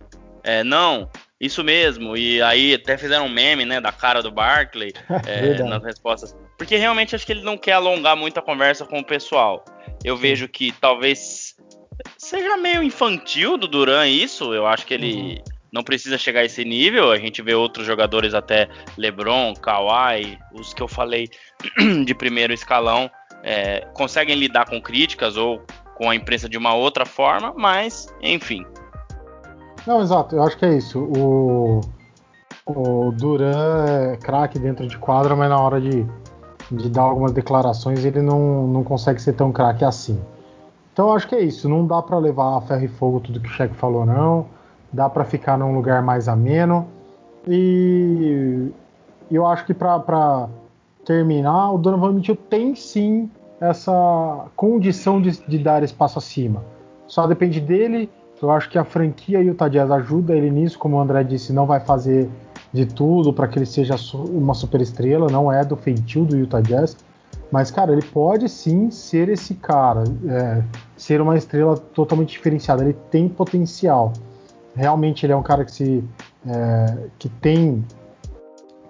[0.42, 1.08] é, não,
[1.40, 2.16] isso mesmo.
[2.16, 4.92] E aí até fizeram um meme, né, da cara do Barkley
[5.26, 8.98] é, nas respostas, porque realmente acho que ele não quer alongar muito a conversa com
[8.98, 9.64] o pessoal.
[10.02, 11.54] Eu vejo que talvez
[12.18, 14.54] seja meio infantil do Duran isso.
[14.54, 17.10] Eu acho que ele uhum não precisa chegar a esse nível.
[17.10, 21.28] A gente vê outros jogadores, até LeBron, Kawhi, os que eu falei
[22.06, 23.10] de primeiro escalão,
[23.42, 25.60] é, conseguem lidar com críticas ou
[25.96, 28.64] com a imprensa de uma outra forma, mas enfim.
[29.84, 31.00] Não, exato, eu acho que é isso.
[31.00, 31.80] O,
[32.66, 36.06] o Duran é craque dentro de quadra, mas na hora de,
[36.70, 40.20] de dar algumas declarações ele não, não consegue ser tão craque assim.
[40.94, 41.68] Então acho que é isso.
[41.68, 44.46] Não dá para levar a ferro e fogo tudo que o Shaq falou, não
[44.94, 46.86] dá para ficar num lugar mais ameno.
[47.46, 48.70] E
[49.30, 50.48] eu acho que para
[51.04, 53.28] terminar, o Donovan Mitchell tem sim
[53.60, 56.62] essa condição de, de, dar espaço acima.
[57.06, 58.08] Só depende dele.
[58.40, 61.52] Eu acho que a franquia e o Jazz ajuda ele nisso, como o André disse,
[61.52, 62.28] não vai fazer
[62.72, 63.94] de tudo para que ele seja
[64.28, 66.96] uma super estrela, não é do feitio do Utah Jazz.
[67.50, 70.62] Mas, cara, ele pode sim ser esse cara, é,
[70.96, 72.82] ser uma estrela totalmente diferenciada.
[72.82, 74.12] Ele tem potencial.
[74.74, 76.04] Realmente ele é um cara que, se,
[76.46, 77.84] é, que tem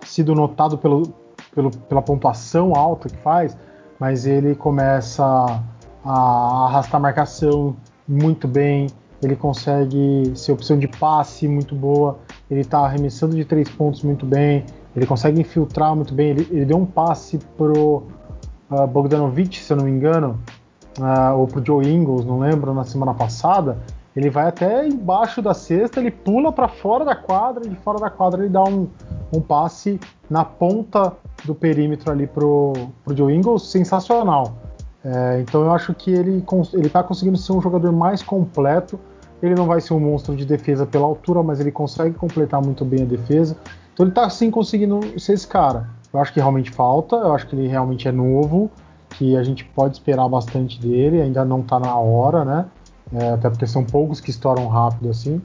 [0.02, 1.12] sido notado pelo,
[1.54, 3.56] pelo, pela pontuação alta que faz,
[3.98, 5.24] mas ele começa
[6.04, 8.88] a arrastar marcação muito bem,
[9.22, 12.18] ele consegue ser opção de passe muito boa,
[12.50, 14.64] ele está arremessando de três pontos muito bem,
[14.94, 18.04] ele consegue infiltrar muito bem, ele, ele deu um passe pro
[18.82, 20.38] uh, Bogdanovic, se eu não me engano,
[20.98, 23.78] uh, ou pro Joe Ingles, não lembro, na semana passada,
[24.16, 27.98] ele vai até embaixo da cesta, ele pula para fora da quadra, e de fora
[27.98, 28.88] da quadra ele dá um,
[29.32, 29.98] um passe
[30.30, 31.12] na ponta
[31.44, 32.72] do perímetro ali pro,
[33.04, 34.56] pro Joe Ingles, sensacional.
[35.04, 38.98] É, então eu acho que ele ele está conseguindo ser um jogador mais completo.
[39.42, 42.84] Ele não vai ser um monstro de defesa pela altura, mas ele consegue completar muito
[42.84, 43.56] bem a defesa.
[43.92, 45.90] Então ele está sim conseguindo ser esse cara.
[46.14, 48.70] Eu acho que realmente falta, eu acho que ele realmente é novo,
[49.10, 52.66] que a gente pode esperar bastante dele, ainda não está na hora, né?
[53.12, 55.40] é, até porque são poucos que estouram rápido assim.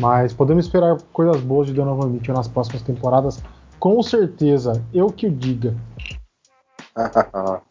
[0.00, 3.42] Mas podemos esperar coisas boas de Donovan Mitchell nas próximas temporadas,
[3.80, 5.74] com certeza, eu que o diga.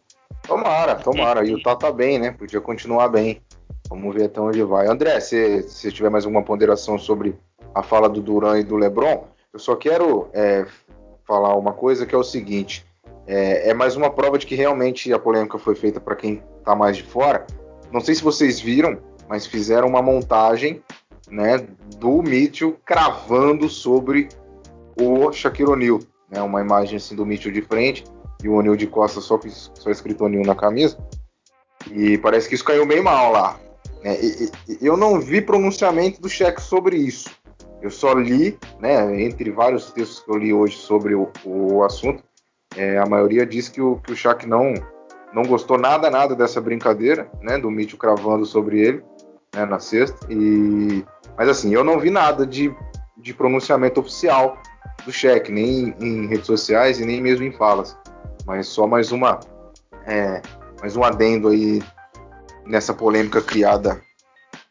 [0.46, 1.46] tomara, tomara.
[1.46, 2.32] E o Tá tá bem, né?
[2.32, 3.42] Podia continuar bem.
[3.90, 4.88] Vamos ver até onde vai.
[4.88, 7.38] André, se, se tiver mais alguma ponderação sobre
[7.74, 10.66] a fala do Duran e do Lebron, eu só quero é,
[11.28, 12.86] falar uma coisa que é o seguinte:
[13.28, 16.74] é, é, mais uma prova de que realmente a polêmica foi feita para quem está
[16.74, 17.46] mais de fora.
[17.92, 20.82] Não sei se vocês viram, mas fizeram uma montagem
[21.30, 21.58] né,
[21.98, 24.30] do Mitchell cravando sobre
[25.00, 26.00] o Shaquille O'Neal.
[26.32, 28.04] Né, uma imagem assim do Mitchell de frente
[28.44, 29.40] e o O'Neal de costas só,
[29.74, 30.98] só escrito O'Neal na camisa.
[31.92, 33.60] E parece que isso caiu bem mal lá.
[34.04, 34.18] Né?
[34.22, 37.30] E, e, eu não vi pronunciamento do Shaq sobre isso.
[37.82, 42.24] Eu só li, né, entre vários textos que eu li hoje sobre o, o assunto,
[42.76, 44.74] é, a maioria diz que o, que o Shaq não,
[45.34, 49.04] não gostou nada, nada dessa brincadeira, né, do Mitchell cravando sobre ele
[49.56, 50.28] né, na sexta.
[50.32, 51.06] E,
[51.38, 52.74] mas assim, eu não vi nada de,
[53.18, 54.58] de pronunciamento oficial
[55.06, 57.98] do Shaq, nem em redes sociais e nem mesmo em falas.
[58.46, 59.40] Mas só mais uma,
[60.06, 60.42] é,
[60.80, 61.82] mais um adendo aí
[62.66, 64.02] nessa polêmica criada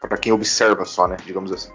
[0.01, 1.73] para quem observa só, né, digamos assim.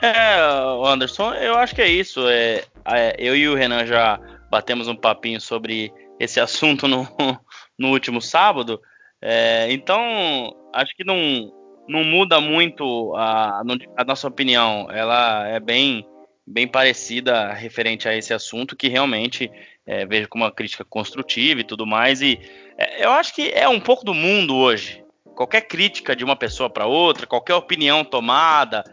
[0.00, 0.38] É,
[0.86, 2.28] Anderson, eu acho que é isso.
[2.28, 4.18] É, é, eu e o Renan já
[4.50, 7.06] batemos um papinho sobre esse assunto no,
[7.78, 8.80] no último sábado.
[9.20, 11.50] É, então, acho que não,
[11.88, 13.62] não muda muito a,
[13.96, 14.88] a, nossa opinião.
[14.90, 16.06] Ela é bem,
[16.46, 19.50] bem parecida referente a esse assunto, que realmente
[19.86, 22.20] é, vejo como uma crítica construtiva e tudo mais.
[22.20, 22.38] E
[22.76, 25.02] é, eu acho que é um pouco do mundo hoje.
[25.34, 28.84] Qualquer crítica de uma pessoa para outra, qualquer opinião tomada,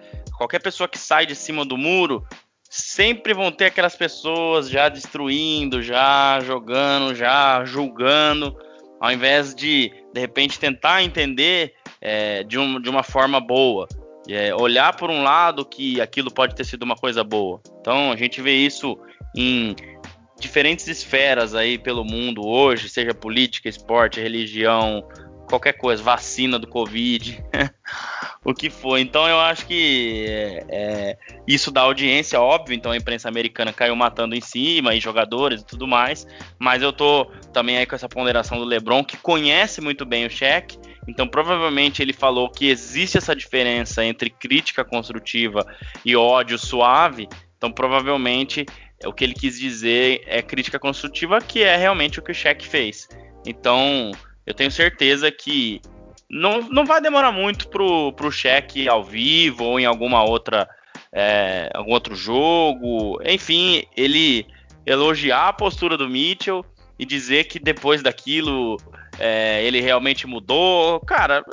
[0.41, 2.25] qualquer pessoa que sai de cima do muro,
[2.67, 8.57] sempre vão ter aquelas pessoas já destruindo, já jogando, já julgando,
[8.99, 13.87] ao invés de de repente tentar entender é, de, um, de uma forma boa.
[14.27, 17.61] É, olhar por um lado que aquilo pode ter sido uma coisa boa.
[17.79, 18.97] Então a gente vê isso
[19.37, 19.75] em
[20.39, 25.07] diferentes esferas aí pelo mundo hoje, seja política, esporte, religião,
[25.47, 27.43] qualquer coisa, vacina do Covid,
[28.43, 28.97] o que for.
[28.97, 32.75] Então eu acho que é, é, isso dá audiência, óbvio.
[32.75, 36.25] Então a imprensa americana caiu matando em cima, e jogadores e tudo mais.
[36.59, 40.29] Mas eu tô também aí com essa ponderação do LeBron, que conhece muito bem o
[40.29, 40.77] cheque.
[41.07, 45.65] Então provavelmente ele falou que existe essa diferença entre crítica construtiva
[46.05, 47.27] e ódio suave.
[47.57, 48.65] Então provavelmente
[49.05, 52.67] o que ele quis dizer é crítica construtiva, que é realmente o que o cheque
[52.67, 53.07] fez.
[53.45, 54.11] Então
[54.45, 55.81] eu tenho certeza que
[56.31, 60.67] não, não vai demorar muito pro, pro cheque ao vivo ou em alguma outra
[61.11, 63.21] é, algum outro jogo.
[63.25, 64.47] Enfim, ele
[64.85, 66.65] elogiar a postura do Mitchell
[66.97, 68.77] e dizer que depois daquilo
[69.19, 71.01] é, ele realmente mudou.
[71.01, 71.43] Cara,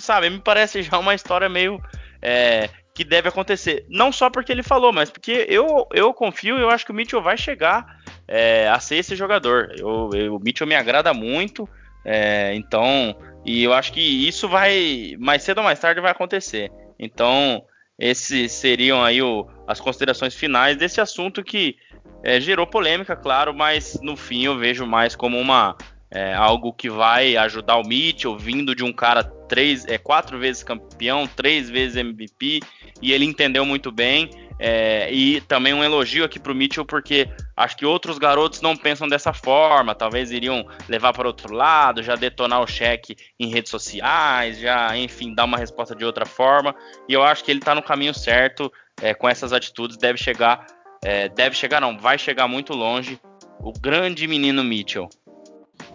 [0.00, 1.80] sabe, me parece já uma história meio
[2.20, 3.86] é, que deve acontecer.
[3.88, 6.94] Não só porque ele falou, mas porque eu, eu confio e eu acho que o
[6.94, 9.72] Mitchell vai chegar é, a ser esse jogador.
[9.78, 11.68] Eu, eu, o Mitchell me agrada muito.
[12.04, 16.70] É, então, e eu acho que isso vai, mais cedo ou mais tarde, vai acontecer.
[16.98, 17.62] Então,
[17.98, 21.76] esses seriam aí o, as considerações finais desse assunto que
[22.22, 25.76] é, gerou polêmica, claro, mas no fim eu vejo mais como uma
[26.10, 30.62] é, algo que vai ajudar o Mitchell, vindo de um cara três, é, quatro vezes
[30.62, 32.60] campeão, três vezes MVP,
[33.02, 34.30] e ele entendeu muito bem.
[34.58, 38.76] É, e também um elogio aqui para o Mitchell, porque acho que outros garotos não
[38.76, 43.70] pensam dessa forma, talvez iriam levar para outro lado, já detonar o cheque em redes
[43.70, 46.74] sociais, já, enfim, dar uma resposta de outra forma.
[47.08, 50.66] E eu acho que ele está no caminho certo é, com essas atitudes, deve chegar,
[51.02, 53.20] é, deve chegar não, vai chegar muito longe.
[53.60, 55.08] O grande menino Mitchell.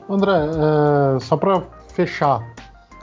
[0.10, 1.62] André, é, só para
[1.94, 2.42] fechar,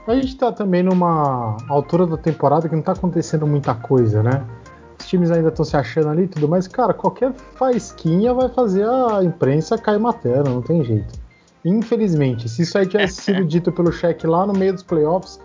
[0.07, 4.45] a gente está também numa altura da temporada que não está acontecendo muita coisa, né?
[5.07, 6.66] Os times ainda estão se achando ali e tudo mais.
[6.66, 11.14] Cara, qualquer faisquinha vai fazer a imprensa cair materna, não tem jeito.
[11.64, 15.40] Infelizmente, se isso aí tivesse sido dito pelo cheque lá no meio dos playoffs,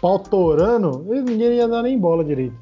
[0.00, 2.56] pau torando, ninguém ia dar nem bola direito.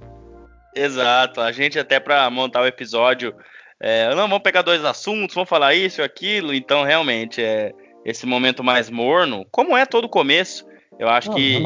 [0.77, 3.35] Exato, a gente até para montar o episódio,
[3.81, 7.73] é, não, vamos pegar dois assuntos, vamos falar isso e aquilo, então realmente é
[8.05, 10.67] esse momento mais morno, como é todo começo,
[10.99, 11.63] eu acho não, que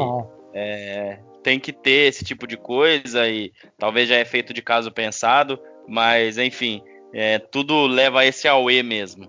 [0.53, 4.91] é, tem que ter esse tipo de coisa e talvez já é feito de caso
[4.91, 9.27] pensado, mas enfim, é, tudo leva a esse AUE mesmo.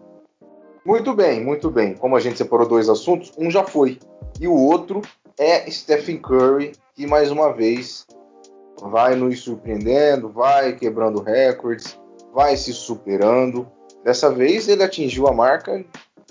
[0.84, 1.94] Muito bem, muito bem.
[1.94, 3.98] Como a gente separou dois assuntos, um já foi
[4.38, 5.00] e o outro
[5.38, 8.06] é Stephen Curry, que mais uma vez
[8.82, 11.98] vai nos surpreendendo, vai quebrando recordes,
[12.34, 13.66] vai se superando.
[14.04, 15.82] Dessa vez ele atingiu a marca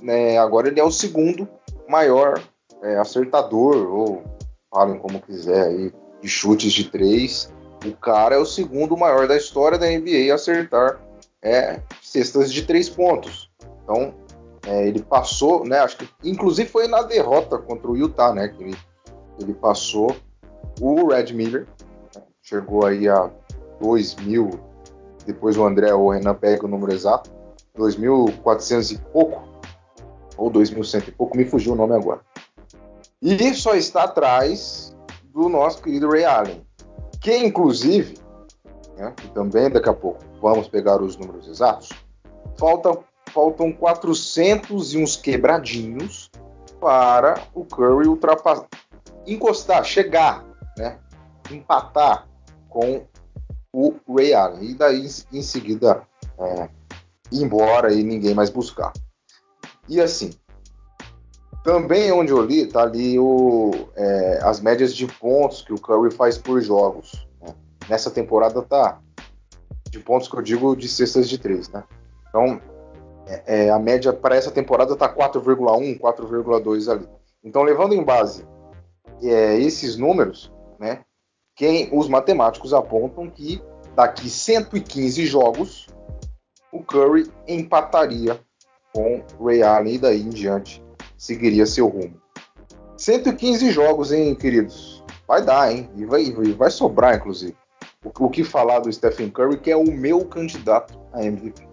[0.03, 1.49] né, agora ele é o segundo
[1.87, 2.39] maior
[2.83, 4.38] é, acertador, ou
[4.71, 7.53] falem como quiser aí, de chutes de três.
[7.85, 10.99] O cara é o segundo maior da história da NBA a acertar
[11.41, 13.49] é, cestas de três pontos.
[13.83, 14.13] Então,
[14.67, 15.79] é, ele passou, né?
[15.79, 18.49] Acho que inclusive foi na derrota contra o Utah, né?
[18.49, 18.77] Que ele,
[19.41, 20.15] ele passou
[20.81, 21.67] o Red Miller,
[22.15, 23.29] né, chegou aí a
[23.81, 24.49] 2 mil
[25.25, 27.29] depois o André ou o Renan pega o número exato.
[27.77, 29.43] 2.400 e pouco,
[30.35, 32.19] ou 2.100 e pouco, me fugiu o nome agora.
[33.21, 36.65] E só está atrás do nosso querido Ray Allen,
[37.19, 38.17] que inclusive,
[38.97, 41.89] né, que também daqui a pouco vamos pegar os números exatos,
[42.57, 43.03] faltam,
[43.33, 46.31] faltam 400 e uns quebradinhos
[46.79, 48.67] para o Curry ultrapassar,
[49.27, 50.45] encostar, chegar,
[50.77, 50.97] né,
[51.51, 52.25] empatar
[52.69, 53.05] com
[53.73, 54.69] o Ray Allen.
[54.69, 56.07] E daí, em seguida,
[56.39, 56.69] é,
[57.33, 58.93] ir embora e ninguém mais buscar.
[59.89, 60.31] E assim,
[61.69, 66.09] também onde eu li, tá ali o, é, as médias de pontos que o Curry
[66.09, 67.27] faz por jogos.
[67.39, 67.53] Né?
[67.87, 68.99] Nessa temporada tá
[69.87, 71.83] de pontos que eu digo de cestas de três, né?
[72.27, 72.59] Então,
[73.27, 77.07] é, é, a média para essa temporada tá 4,1, 4,2 ali.
[77.43, 78.47] Então, levando em base
[79.21, 81.01] é, esses números, né?
[81.55, 83.61] Quem os matemáticos apontam que
[83.95, 85.85] daqui 115 jogos
[86.71, 88.39] o Curry empataria
[88.91, 90.88] com o Ray Allen e daí em diante
[91.19, 92.19] seguiria seu rumo.
[92.97, 95.03] 115 jogos, hein, queridos?
[95.27, 95.89] Vai dar, hein?
[95.95, 97.55] E vai, vai sobrar, inclusive.
[98.03, 101.67] O, o que falar do Stephen Curry, que é o meu candidato a MVP.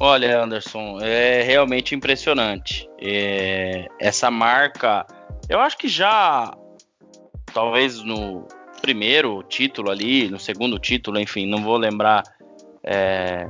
[0.00, 2.88] Olha, Anderson, é realmente impressionante.
[3.00, 5.06] É, essa marca,
[5.48, 6.52] eu acho que já,
[7.52, 8.46] talvez no
[8.80, 12.22] primeiro título ali, no segundo título, enfim, não vou lembrar
[12.84, 13.48] é,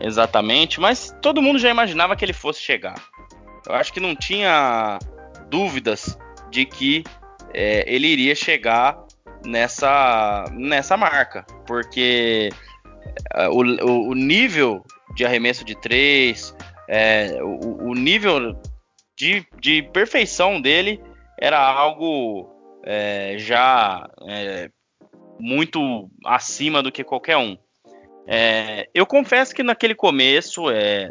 [0.00, 2.94] exatamente, mas todo mundo já imaginava que ele fosse chegar.
[3.68, 4.98] Eu acho que não tinha
[5.48, 6.18] dúvidas
[6.50, 7.04] de que
[7.54, 9.04] é, ele iria chegar
[9.44, 12.50] nessa, nessa marca, porque
[13.34, 16.54] é, o, o, nível de arremesso de três,
[16.88, 18.60] é, o, o, nível
[19.16, 21.02] de, de perfeição dele
[21.40, 22.48] era algo
[22.84, 24.70] é, já é,
[25.38, 27.56] muito acima do que qualquer um.
[28.26, 31.10] É, eu confesso que naquele começo é,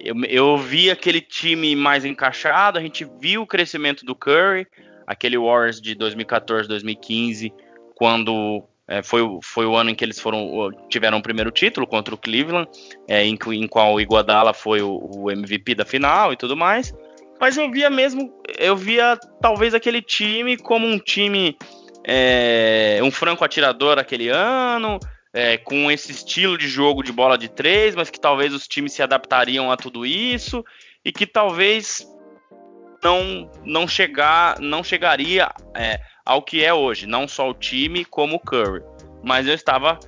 [0.00, 4.66] eu, eu, vi aquele time mais encaixado, a gente viu o crescimento do Curry,
[5.06, 7.52] aquele Warriors de 2014, 2015,
[7.94, 12.14] quando é, foi, foi o ano em que eles foram tiveram o primeiro título contra
[12.14, 12.68] o Cleveland,
[13.08, 16.94] é, em, em qual o Iguodala foi o, o, MVP da final e tudo mais.
[17.40, 21.56] Mas eu via mesmo, eu via talvez aquele time como um time,
[22.06, 24.98] é, um franco atirador aquele ano,
[25.36, 28.94] é, com esse estilo de jogo de bola de três, mas que talvez os times
[28.94, 30.64] se adaptariam a tudo isso
[31.04, 32.06] e que talvez
[33.04, 38.36] não não chegar não chegaria é, ao que é hoje, não só o time como
[38.36, 38.82] o Curry.
[39.22, 39.98] Mas eu estava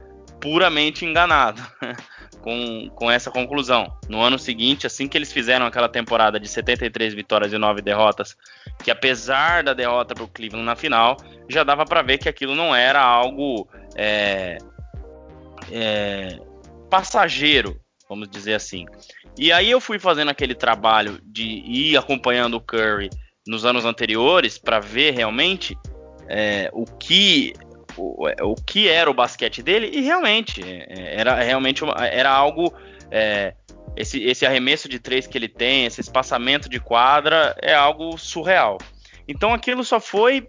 [0.40, 1.60] puramente enganado
[2.40, 3.98] com, com essa conclusão.
[4.08, 8.34] No ano seguinte, assim que eles fizeram aquela temporada de 73 vitórias e 9 derrotas,
[8.82, 11.18] que apesar da derrota para o Cleveland na final,
[11.50, 14.56] já dava para ver que aquilo não era algo é,
[15.72, 16.38] é,
[16.90, 17.78] passageiro,
[18.08, 18.86] vamos dizer assim.
[19.36, 23.10] E aí eu fui fazendo aquele trabalho de ir acompanhando o Curry
[23.46, 25.76] nos anos anteriores para ver realmente
[26.28, 27.52] é, o que
[27.96, 32.72] o, o, que era o basquete dele e realmente é, era realmente era algo
[33.10, 33.54] é,
[33.96, 38.78] esse, esse arremesso de três que ele tem, esse espaçamento de quadra é algo surreal.
[39.26, 40.48] Então aquilo só foi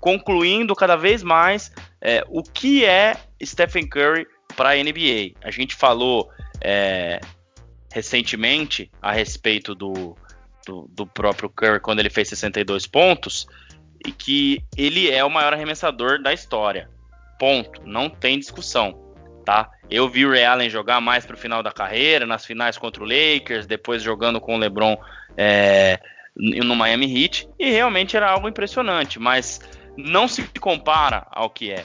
[0.00, 5.32] concluindo cada vez mais é, o que é Stephen Curry para a NBA.
[5.42, 7.20] A gente falou é,
[7.92, 10.16] recentemente a respeito do,
[10.66, 13.46] do, do, próprio Curry quando ele fez 62 pontos
[14.04, 16.88] e que ele é o maior arremessador da história.
[17.38, 17.82] Ponto.
[17.84, 19.04] Não tem discussão.
[19.44, 19.70] Tá?
[19.88, 23.04] Eu vi o Ray Allen jogar mais para o final da carreira, nas finais contra
[23.04, 24.98] o Lakers, depois jogando com o LeBron
[25.36, 26.00] é,
[26.34, 29.60] no Miami Heat, e realmente era algo impressionante, mas
[29.96, 31.84] não se compara ao que é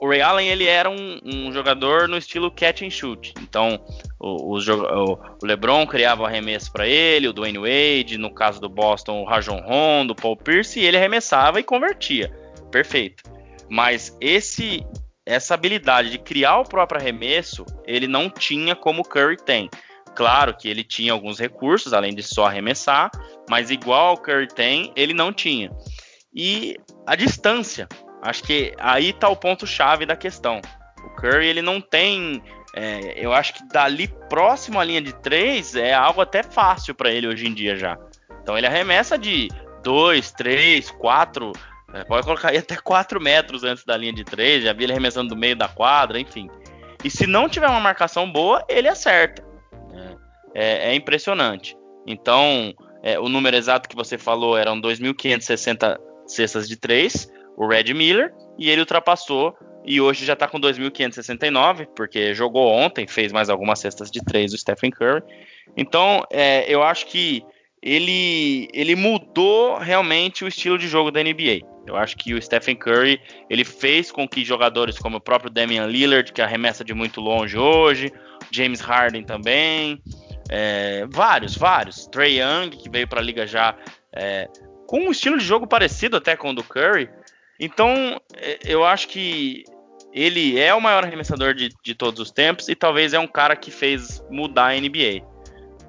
[0.00, 3.34] o Ray Allen ele era um, um, jogador no estilo catch and shoot.
[3.40, 3.80] Então,
[4.18, 8.68] o, o, o LeBron criava o arremesso para ele, o Dwayne Wade, no caso do
[8.68, 12.30] Boston, o Rajon Rondo, o Paul Pierce, e ele arremessava e convertia.
[12.70, 13.24] Perfeito.
[13.68, 14.84] Mas esse
[15.26, 19.68] essa habilidade de criar o próprio arremesso, ele não tinha como o Curry tem.
[20.14, 23.10] Claro que ele tinha alguns recursos, além de só arremessar,
[23.50, 25.70] mas igual o Curry tem, ele não tinha.
[26.32, 27.88] E a distância,
[28.22, 30.60] Acho que aí tá o ponto chave da questão.
[31.04, 32.42] O Curry ele não tem,
[32.74, 37.10] é, eu acho que dali próximo à linha de três é algo até fácil para
[37.10, 37.96] ele hoje em dia já.
[38.42, 39.48] Então ele arremessa de
[39.82, 41.52] 2, 3, 4,
[42.08, 44.64] pode colocar aí até 4 metros antes da linha de três.
[44.64, 46.48] Já vi ele arremessando do meio da quadra, enfim.
[47.04, 49.44] E se não tiver uma marcação boa, ele acerta.
[49.92, 50.16] Né?
[50.54, 51.76] É, é impressionante.
[52.06, 57.92] Então, é, o número exato que você falou eram 2.560 cestas de três o Red
[57.94, 63.48] Miller, e ele ultrapassou e hoje já está com 2.569, porque jogou ontem, fez mais
[63.48, 65.22] algumas cestas de três o Stephen Curry.
[65.76, 67.44] Então, é, eu acho que
[67.80, 71.60] ele, ele mudou realmente o estilo de jogo da NBA.
[71.86, 75.86] Eu acho que o Stephen Curry ele fez com que jogadores como o próprio Damian
[75.86, 78.12] Lillard, que arremessa de muito longe hoje,
[78.50, 80.02] James Harden também,
[80.50, 83.76] é, vários, vários, Trey Young que veio para a liga já
[84.12, 84.48] é,
[84.86, 87.08] com um estilo de jogo parecido até com o do Curry.
[87.58, 89.64] Então é, eu acho que
[90.12, 93.54] ele é o maior arremessador de, de todos os tempos e talvez é um cara
[93.54, 95.22] que fez mudar a NBA.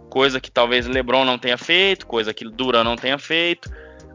[0.09, 3.69] Coisa que talvez LeBron não tenha feito, coisa que Duran não tenha feito,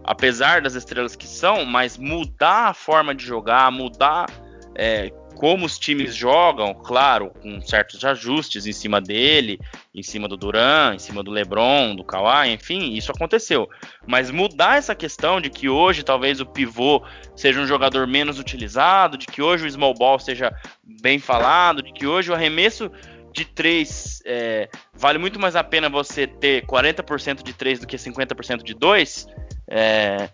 [0.05, 4.26] apesar das estrelas que são, mas mudar a forma de jogar, mudar
[4.74, 9.59] é, como os times jogam, claro, com certos ajustes em cima dele,
[9.95, 13.68] em cima do Duran, em cima do LeBron, do Kawhi, enfim, isso aconteceu.
[14.07, 17.03] Mas mudar essa questão de que hoje talvez o pivô
[17.37, 20.55] seja um jogador menos utilizado, de que hoje o small ball seja
[21.01, 22.91] bem falado, de que hoje o arremesso
[23.33, 27.97] de 3 é, vale muito mais a pena você ter 40% de 3 do que
[27.97, 29.26] 50% de 2,
[29.68, 30.28] é,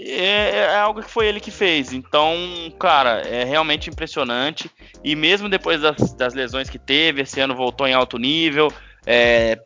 [0.00, 1.92] é, é, algo que foi ele que fez.
[1.92, 2.36] Então,
[2.78, 4.70] cara, é realmente impressionante.
[5.02, 8.72] E mesmo depois das, das lesões que teve, esse ano voltou em alto nível.
[9.04, 9.58] É,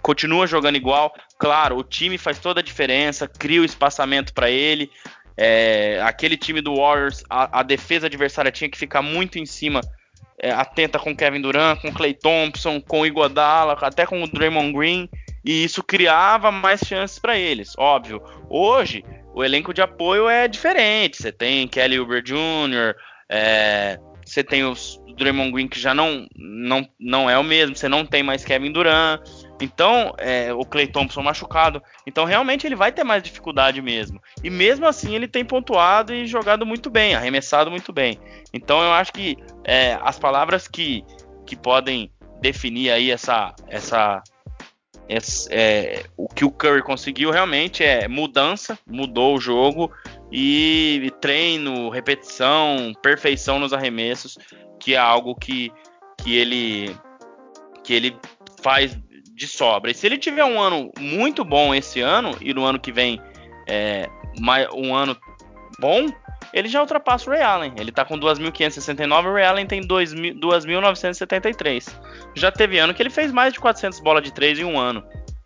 [0.00, 1.12] continua jogando igual.
[1.38, 4.90] Claro, o time faz toda a diferença, cria o espaçamento para ele.
[5.36, 9.80] É, aquele time do Warriors, a, a, defesa adversária tinha que ficar muito em cima,
[10.38, 15.08] é, atenta com Kevin Durant, com Clay Thompson, com Iguodala, até com o Draymond Green,
[15.42, 17.72] e isso criava mais chances para eles.
[17.78, 19.02] Óbvio, hoje
[19.34, 21.22] o elenco de apoio é diferente.
[21.22, 22.94] Você tem Kelly Uber Jr.,
[23.28, 27.88] é, você tem os Draymond Green que já não, não, não é o mesmo, você
[27.88, 29.20] não tem mais Kevin Durant,
[29.60, 34.20] então é, o Clay Thompson machucado, então realmente ele vai ter mais dificuldade mesmo.
[34.42, 38.18] E mesmo assim ele tem pontuado e jogado muito bem, arremessado muito bem.
[38.52, 41.04] Então eu acho que é, as palavras que,
[41.46, 42.10] que podem
[42.40, 44.22] definir aí essa, essa
[45.50, 49.92] é, o que o Curry conseguiu realmente é mudança, mudou o jogo
[50.30, 54.38] e treino, repetição, perfeição nos arremessos,
[54.80, 55.72] que é algo que,
[56.18, 56.96] que ele
[57.84, 58.16] que ele
[58.62, 58.96] faz
[59.34, 59.90] de sobra.
[59.90, 63.20] E se ele tiver um ano muito bom esse ano e no ano que vem
[63.68, 64.08] é,
[64.74, 65.16] um ano
[65.80, 66.06] bom,
[66.52, 67.72] ele já ultrapassa o Ray Allen.
[67.78, 71.88] Ele tá com 2.569, o Ray Allen tem 2.973.
[72.34, 75.04] Já teve ano que ele fez mais de 400 bolas de 3 em um ano.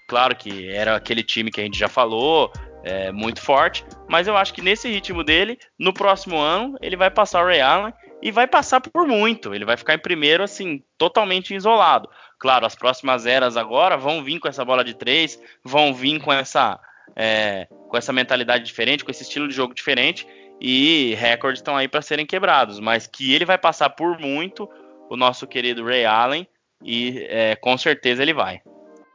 [0.09, 2.50] Claro que era aquele time que a gente já falou,
[2.84, 7.11] é, muito forte, mas eu acho que nesse ritmo dele, no próximo ano, ele vai
[7.11, 7.92] passar o Ray Allen
[8.22, 9.52] e vai passar por muito.
[9.52, 12.09] Ele vai ficar em primeiro, assim, totalmente isolado.
[12.38, 16.32] Claro, as próximas eras agora vão vir com essa bola de três, vão vir com
[16.32, 16.78] essa,
[17.16, 20.24] é, com essa mentalidade diferente, com esse estilo de jogo diferente
[20.61, 24.68] e recordes estão aí para serem quebrados, mas que ele vai passar por muito
[25.09, 26.46] o nosso querido Ray Allen
[26.82, 28.61] e é, com certeza ele vai.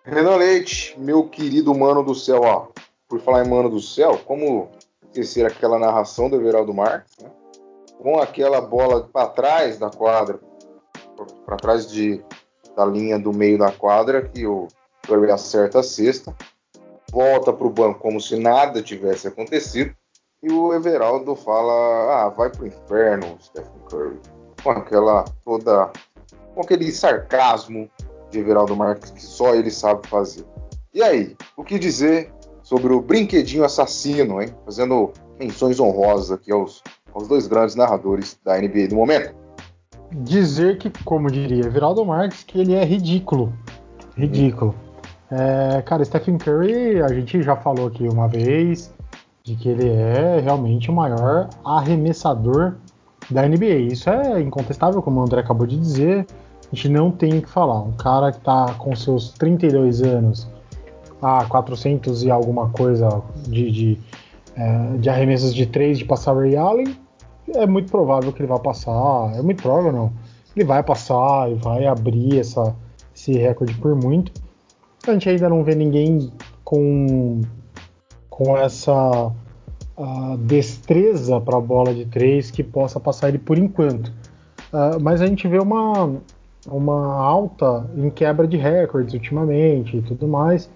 [0.03, 2.67] Renan Leite, meu querido mano do céu, ó,
[3.07, 4.71] por falar em mano do céu, como
[5.03, 7.29] esquecer aquela narração do Everaldo Marques, né?
[7.99, 10.39] com aquela bola para trás da quadra,
[11.45, 12.23] para trás de,
[12.75, 14.67] da linha do meio da quadra, que o
[15.07, 16.35] Curry acerta a cesta,
[17.11, 19.95] volta para o banco como se nada tivesse acontecido
[20.41, 24.19] e o Everaldo fala: Ah, vai pro inferno, Stephen Curry.
[24.63, 25.91] Com aquela toda.
[26.53, 27.89] com aquele sarcasmo
[28.29, 30.45] de Everaldo Marques que só ele sabe fazer.
[30.93, 32.33] E aí, o que dizer
[32.63, 34.49] sobre o brinquedinho assassino, hein?
[34.65, 36.83] Fazendo menções honrosas aqui aos,
[37.13, 39.33] aos dois grandes narradores da NBA do momento.
[40.11, 43.53] Dizer que, como diria Everaldo Marques, que ele é ridículo.
[44.15, 44.75] Ridículo.
[45.31, 45.35] Hum.
[45.35, 48.93] É, cara, Stephen Curry, a gente já falou aqui uma vez,
[49.43, 52.75] de que ele é realmente o maior arremessador
[53.29, 53.91] da NBA.
[53.91, 56.25] Isso é incontestável, como o André acabou de dizer.
[56.71, 57.81] A gente não tem o que falar.
[57.81, 60.47] Um cara que está com seus 32 anos
[61.21, 63.99] a 400 e alguma coisa de, de,
[64.55, 66.95] é, de arremessos de 3 de passar Ray Allen,
[67.53, 69.33] é muito provável que ele vá passar.
[69.35, 70.13] É muito provável, não.
[70.55, 72.75] Ele vai passar e vai abrir essa,
[73.15, 74.31] esse recorde por muito.
[75.07, 76.31] A gente ainda não vê ninguém
[76.63, 77.41] com
[78.31, 79.31] com essa
[80.39, 84.07] destreza para a bola de três que possa passar ele por enquanto.
[84.73, 86.15] Uh, mas a gente vê uma,
[86.67, 90.69] uma alta em quebra de recordes ultimamente e tudo mais.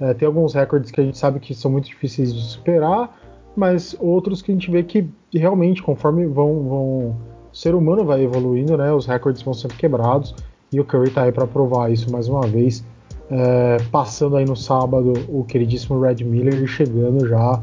[0.00, 3.16] Uh, tem alguns recordes que a gente sabe que são muito difíceis de superar,
[3.56, 7.16] mas outros que a gente vê que realmente, conforme vão, vão
[7.52, 10.34] o ser humano vai evoluindo, né, os recordes vão sendo quebrados
[10.70, 12.84] e o Curry está aí para provar isso mais uma vez
[13.30, 17.62] é, passando aí no sábado o queridíssimo Red Miller chegando já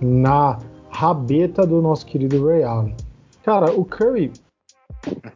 [0.00, 0.58] na
[0.90, 2.94] rabeta do nosso querido Ray Allen.
[3.44, 4.32] Cara, o Curry,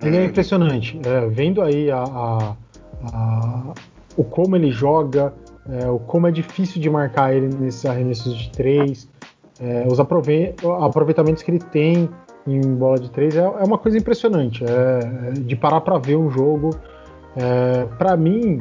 [0.02, 0.98] ele é impressionante.
[1.04, 2.56] É, vendo aí a, a,
[3.12, 3.74] a,
[4.16, 5.32] o como ele joga,
[5.68, 9.08] é, o como é difícil de marcar ele nesses arremessos de três,
[9.60, 12.08] é, os aproveitamentos que ele tem
[12.46, 14.64] em bola de três é, é uma coisa impressionante.
[14.64, 16.70] É, é de parar para ver um jogo.
[17.96, 18.60] Para mim,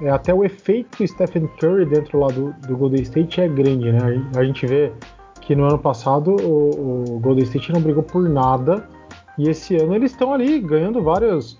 [0.00, 4.22] é, até o efeito Stephen Curry dentro lá do, do Golden State é grande, né?
[4.36, 4.92] A gente vê
[5.40, 8.88] que no ano passado o, o Golden State não brigou por nada
[9.36, 11.52] e esse ano eles estão ali ganhando vários,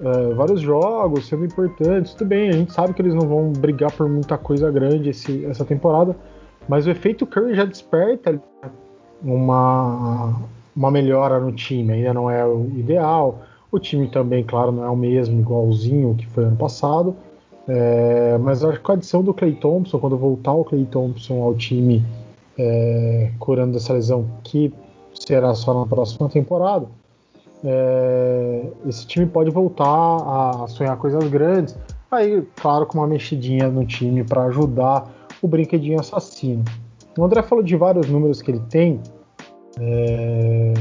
[0.00, 2.14] uh, vários jogos, sendo importantes.
[2.14, 5.44] Tudo bem, a gente sabe que eles não vão brigar por muita coisa grande esse,
[5.46, 6.16] essa temporada,
[6.68, 8.40] mas o efeito Curry já desperta
[9.22, 10.34] uma,
[10.74, 11.92] uma melhora no time.
[11.92, 13.40] Ainda não é o ideal.
[13.70, 17.16] O time também, claro, não é o mesmo, igualzinho que foi ano passado.
[17.68, 21.42] É, mas acho que com a adição do Clay Thompson, quando voltar o Clay Thompson
[21.42, 22.04] ao time
[22.58, 24.72] é, curando dessa lesão, que
[25.14, 26.86] será só na próxima temporada,
[27.64, 31.76] é, esse time pode voltar a sonhar coisas grandes.
[32.10, 35.12] Aí, claro, com uma mexidinha no time para ajudar
[35.42, 36.64] o brinquedinho assassino.
[37.18, 39.00] O André falou de vários números que ele tem,
[39.80, 40.74] é,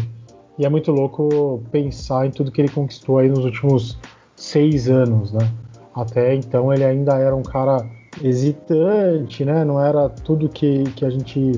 [0.57, 3.97] e é muito louco pensar em tudo que ele conquistou aí nos últimos
[4.35, 5.49] seis anos, né?
[5.95, 7.85] Até então ele ainda era um cara
[8.21, 9.63] hesitante, né?
[9.63, 11.53] Não era tudo que, que a gente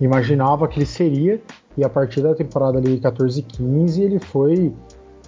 [0.00, 1.40] imaginava que ele seria.
[1.76, 4.72] E a partir da temporada ali 14 15 ele foi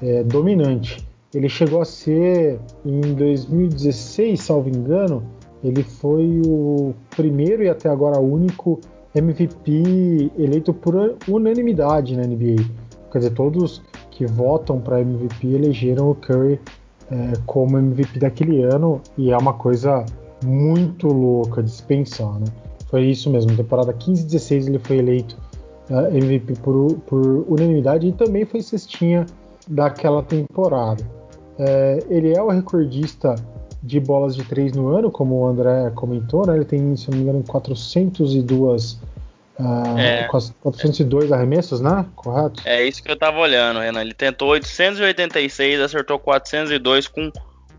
[0.03, 1.07] é, dominante.
[1.35, 5.23] Ele chegou a ser em 2016, salvo engano,
[5.63, 8.81] ele foi o primeiro e até agora único
[9.15, 12.65] MVP eleito por unanimidade na NBA.
[13.13, 16.59] Quer dizer, todos que votam para MVP elegeram o Curry
[17.11, 20.05] é, como MVP daquele ano e é uma coisa
[20.45, 22.47] muito louca de se pensar, né?
[22.89, 25.37] Foi isso mesmo, temporada 15-16 ele foi eleito
[25.91, 29.27] uh, MVP por, por, unanimidade e também foi cestinha
[29.69, 31.05] daquela temporada.
[31.59, 33.35] É, ele é o recordista
[33.83, 36.57] de bolas de três no ano, como o André comentou, né?
[36.57, 38.99] Ele tem, se não me engano, 402
[39.59, 42.05] uh, é, 402 arremessos, né?
[42.15, 42.63] Correto?
[42.65, 44.01] É isso que eu tava olhando, Renan.
[44.01, 47.31] Ele tentou 886, acertou 402 com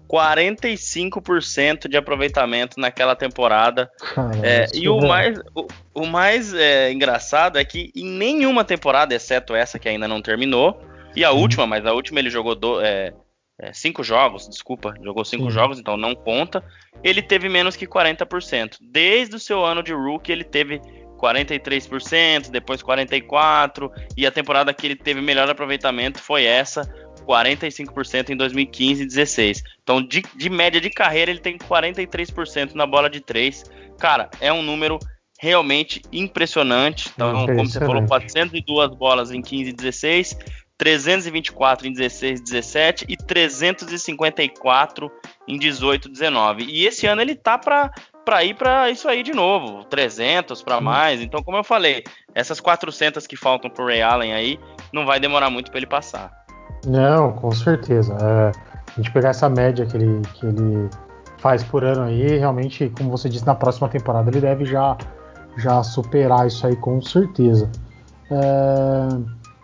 [0.10, 3.92] 45% de aproveitamento naquela temporada.
[4.00, 9.14] Caramba, é, e o mais, o, o mais é, engraçado é que em nenhuma temporada,
[9.14, 10.82] exceto essa que ainda não terminou,
[11.16, 13.14] e a última, mas a última ele jogou do, é,
[13.60, 15.52] é cinco jogos, desculpa, jogou cinco Sim.
[15.52, 16.64] jogos, então não conta.
[17.04, 18.78] Ele teve menos que 40%.
[18.82, 20.82] Desde o seu ano de rookie, ele teve
[21.20, 26.90] 43%, depois 44%, e a temporada que ele teve melhor aproveitamento foi essa,
[27.30, 29.64] 45% em 2015 e 16.
[29.84, 33.64] Então, de, de, média de carreira, ele tem 43% na bola de 3.
[34.00, 34.98] Cara, é um número
[35.40, 37.10] realmente impressionante.
[37.14, 40.38] Então, como você falou, 402 bolas em 15 e 16,
[40.78, 45.12] 324 em 16 e 17 e 354
[45.48, 46.64] em 18 e 19.
[46.64, 47.92] E esse ano ele tá para
[48.30, 51.20] para ir para isso aí de novo, 300 para mais.
[51.20, 52.04] Então, como eu falei,
[52.36, 54.60] essas 400 que faltam pro Ray Allen aí,
[54.94, 56.32] não vai demorar muito para ele passar.
[56.86, 58.16] Não, com certeza.
[58.22, 60.88] É, a gente pegar essa média que ele, que ele
[61.40, 64.96] faz por ano aí, realmente, como você disse, na próxima temporada ele deve já,
[65.58, 67.68] já superar isso aí com certeza.
[68.30, 69.08] É,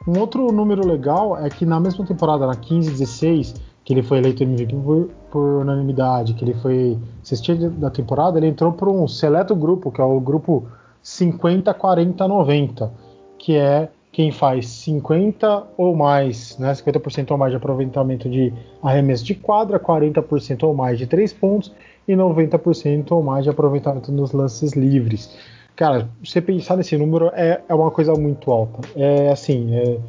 [0.07, 3.53] um outro número legal é que na mesma temporada, na 15 16,
[3.83, 8.47] que ele foi eleito MVP por, por unanimidade, que ele foi assistir da temporada, ele
[8.47, 10.65] entrou para um seleto grupo, que é o grupo
[11.03, 12.89] 50, 40, 90,
[13.37, 19.25] que é quem faz 50 ou mais, né, 50% ou mais de aproveitamento de arremesso
[19.25, 21.69] de quadra, 40% ou mais de três pontos
[22.07, 25.37] e 90% ou mais de aproveitamento nos lances livres.
[25.75, 28.87] Cara, você pensar nesse número é, é uma coisa muito alta.
[28.95, 29.99] É assim, é,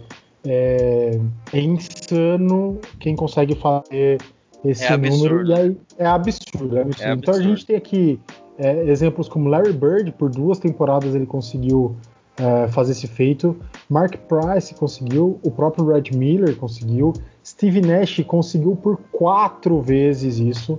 [0.46, 1.20] é,
[1.52, 4.18] é insano quem consegue fazer
[4.70, 5.46] esse é número.
[5.46, 7.10] E aí, é absurdo, é absurdo.
[7.10, 8.20] É então a gente tem aqui
[8.58, 11.96] é, exemplos como Larry Bird, por duas temporadas ele conseguiu
[12.38, 13.56] é, fazer esse feito.
[13.88, 17.12] Mark Price conseguiu, o próprio Red Miller conseguiu,
[17.44, 20.78] Steve Nash conseguiu por quatro vezes isso.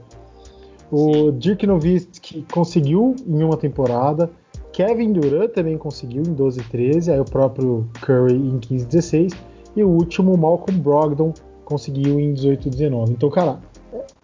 [0.91, 4.29] O Dirk Nowitzki conseguiu em uma temporada.
[4.71, 8.87] Kevin Durant também conseguiu em 12 e 13, aí o próprio Curry em 15 e
[8.87, 9.33] 16
[9.75, 11.33] e o último Malcolm Brogdon
[11.65, 13.11] conseguiu em 18 e 19.
[13.11, 13.59] Então, cara,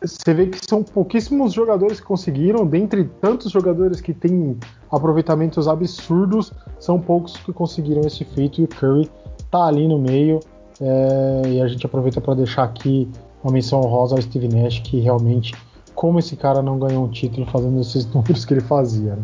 [0.03, 4.57] você vê que são pouquíssimos jogadores que conseguiram, dentre tantos jogadores que têm
[4.91, 9.09] aproveitamentos absurdos, são poucos que conseguiram esse feito e o Curry
[9.49, 10.39] tá ali no meio.
[10.81, 13.09] É, e a gente aproveita para deixar aqui
[13.43, 15.53] uma menção honrosa ao Steve Nash, que realmente,
[15.95, 19.15] como esse cara não ganhou um título fazendo esses números que ele fazia.
[19.15, 19.23] Né?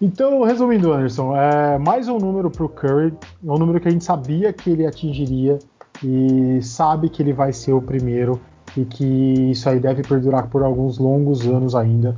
[0.00, 3.14] Então, resumindo, Anderson, é mais um número para o Curry,
[3.46, 5.58] é um número que a gente sabia que ele atingiria
[6.02, 8.40] e sabe que ele vai ser o primeiro
[8.76, 12.16] e que isso aí deve perdurar por alguns longos anos ainda.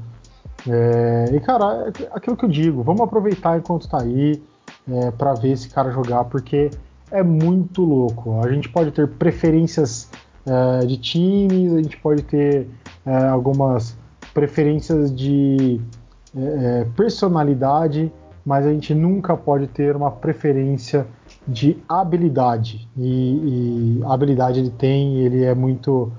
[0.68, 4.42] É, e cara, aquilo que eu digo, vamos aproveitar enquanto está aí
[4.90, 6.70] é, para ver esse cara jogar, porque
[7.10, 8.40] é muito louco.
[8.40, 10.10] A gente pode ter preferências
[10.46, 12.68] é, de times, a gente pode ter
[13.04, 13.96] é, algumas
[14.32, 15.80] preferências de
[16.36, 16.40] é,
[16.80, 18.12] é, personalidade,
[18.44, 21.06] mas a gente nunca pode ter uma preferência
[21.46, 22.88] de habilidade.
[22.96, 26.12] E, e habilidade ele tem, ele é muito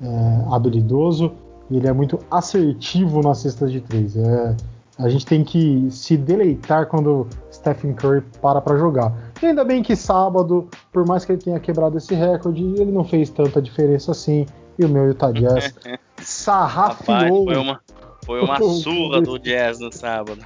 [0.00, 1.32] é, habilidoso
[1.70, 4.16] e ele é muito assertivo na cesta de três.
[4.16, 4.56] É,
[4.98, 9.12] a gente tem que se deleitar quando Stephen Curry para para jogar.
[9.40, 13.04] E ainda bem que sábado, por mais que ele tenha quebrado esse recorde, ele não
[13.04, 14.46] fez tanta diferença assim.
[14.78, 15.74] E o meu Utah Jazz
[16.16, 17.44] sarrafiou.
[17.44, 17.80] foi uma,
[18.24, 20.40] foi uma surra do Jazz no sábado.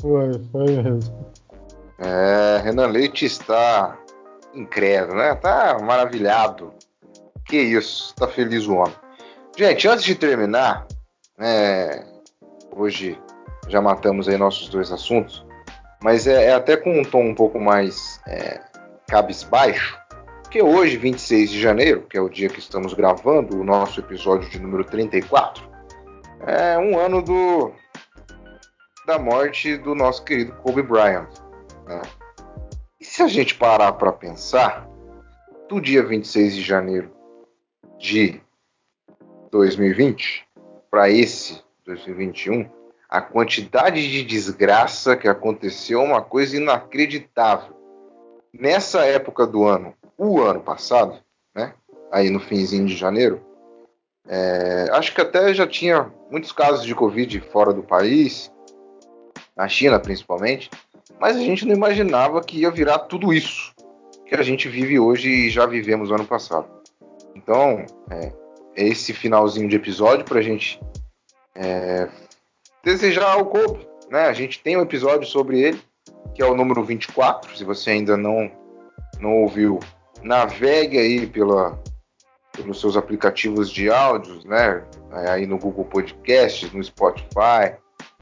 [0.00, 1.32] Foi, foi mesmo.
[1.98, 3.96] É, Renan Leite está
[4.52, 5.34] incrédulo, né?
[5.36, 6.72] Tá maravilhado.
[7.46, 8.94] Que isso, tá feliz o homem.
[9.56, 10.86] Gente, antes de terminar,
[11.38, 12.06] né,
[12.70, 13.18] hoje
[13.68, 15.44] já matamos aí nossos dois assuntos,
[16.02, 18.60] mas é, é até com um tom um pouco mais é,
[19.08, 19.98] cabisbaixo,
[20.42, 24.50] porque hoje, 26 de janeiro, que é o dia que estamos gravando o nosso episódio
[24.50, 25.66] de número 34,
[26.46, 27.72] é um ano do
[29.06, 31.28] da morte do nosso querido Kobe Bryant.
[31.86, 32.02] Né?
[33.00, 34.86] E se a gente parar para pensar,
[35.68, 37.10] do dia 26 de janeiro
[38.02, 38.40] de
[39.52, 40.44] 2020
[40.90, 42.68] para esse 2021,
[43.08, 47.76] a quantidade de desgraça que aconteceu é uma coisa inacreditável.
[48.52, 51.16] Nessa época do ano, o ano passado,
[51.54, 51.74] né,
[52.10, 53.40] aí no finzinho de janeiro,
[54.28, 58.52] é, acho que até já tinha muitos casos de Covid fora do país,
[59.56, 60.68] na China principalmente,
[61.20, 63.72] mas a gente não imaginava que ia virar tudo isso
[64.26, 66.81] que a gente vive hoje e já vivemos no ano passado.
[67.42, 68.32] Então, é,
[68.76, 70.80] esse finalzinho de episódio para a gente
[71.54, 72.08] é,
[72.84, 73.86] desejar ao Kobe.
[74.10, 74.26] Né?
[74.26, 75.82] A gente tem um episódio sobre ele,
[76.34, 77.56] que é o número 24.
[77.56, 78.50] Se você ainda não,
[79.18, 79.80] não ouviu,
[80.22, 81.78] navegue aí pela,
[82.52, 84.84] pelos seus aplicativos de áudios, né?
[85.12, 87.76] É, aí no Google Podcasts, no Spotify,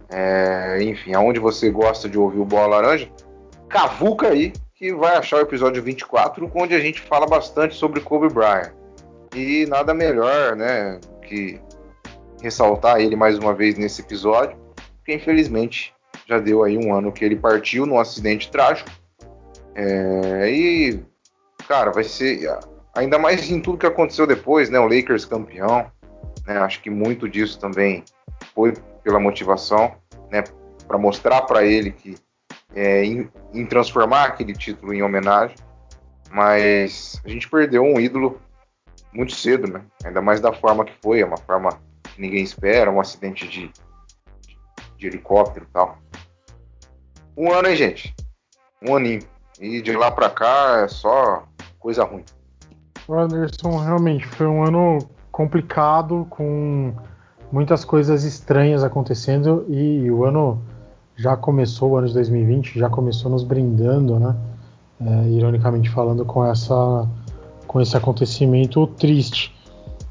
[0.08, 3.10] é, enfim, aonde você gosta de ouvir o Bola Laranja,
[3.68, 8.32] cavuca aí que vai achar o episódio 24, onde a gente fala bastante sobre Kobe
[8.32, 8.79] Bryant.
[9.34, 11.60] E nada melhor, né, que
[12.42, 14.56] ressaltar ele mais uma vez nesse episódio,
[14.96, 15.94] porque infelizmente
[16.26, 18.90] já deu aí um ano que ele partiu num acidente trágico.
[19.74, 21.02] É, e,
[21.66, 22.48] cara, vai ser.
[22.94, 24.78] Ainda mais em tudo que aconteceu depois, né?
[24.78, 25.90] O Lakers campeão.
[26.46, 28.04] Né, acho que muito disso também
[28.54, 28.72] foi
[29.02, 29.94] pela motivação,
[30.30, 30.42] né?
[30.86, 32.16] Para mostrar para ele que
[32.74, 35.56] é, em, em transformar aquele título em homenagem.
[36.30, 38.40] Mas a gente perdeu um ídolo
[39.12, 39.82] muito cedo, né?
[40.04, 41.70] Ainda mais da forma que foi, é uma forma
[42.02, 43.70] que ninguém espera, um acidente de,
[44.96, 45.98] de helicóptero e tal.
[47.36, 48.14] Um ano, hein, gente?
[48.86, 49.22] Um aninho.
[49.60, 51.44] E de lá pra cá é só
[51.78, 52.24] coisa ruim.
[53.06, 54.98] O Anderson realmente foi um ano
[55.32, 56.94] complicado, com
[57.50, 60.62] muitas coisas estranhas acontecendo e o ano
[61.16, 64.36] já começou, o ano de 2020 já começou nos brindando, né?
[65.00, 67.08] É, ironicamente falando, com essa
[67.70, 69.54] com esse acontecimento triste.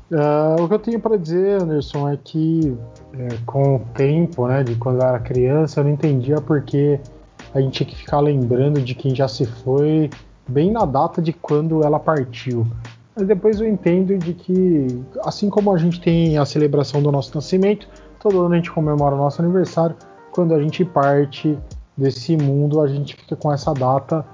[0.10, 2.74] Uh, o que eu tenho para dizer, Anderson, é que
[3.14, 6.98] é, com o tempo, né, de quando eu era criança, eu não entendia porque
[7.54, 10.10] a gente tinha que ficar lembrando de quem já se foi
[10.48, 12.66] bem na data de quando ela partiu.
[13.14, 17.36] Mas depois eu entendo de que, assim como a gente tem a celebração do nosso
[17.36, 17.90] nascimento,
[18.22, 19.98] todo ano a gente comemora o nosso aniversário,
[20.32, 21.60] quando a gente parte
[21.98, 24.26] desse mundo, a gente fica com essa data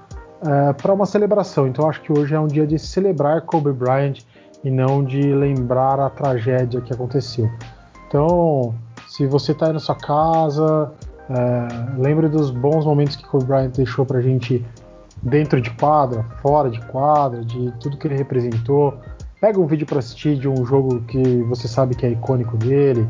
[0.42, 1.66] é, para uma celebração.
[1.66, 4.18] Então acho que hoje é um dia de celebrar Kobe Bryant
[4.64, 7.50] e não de lembrar a tragédia que aconteceu.
[8.08, 8.74] Então,
[9.08, 10.92] se você está aí na sua casa,
[11.28, 14.64] é, lembre dos bons momentos que Kobe Bryant deixou para a gente
[15.22, 18.94] dentro de quadra, fora de quadra, de tudo que ele representou.
[19.40, 23.06] Pega um vídeo para assistir de um jogo que você sabe que é icônico dele.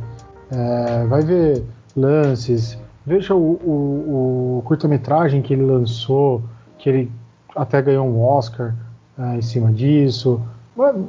[0.50, 1.64] É, vai ver
[1.96, 6.42] lances, veja o, o, o curta-metragem que ele lançou
[6.78, 7.12] que ele
[7.54, 8.74] até ganhou um Oscar
[9.18, 10.40] uh, em cima disso.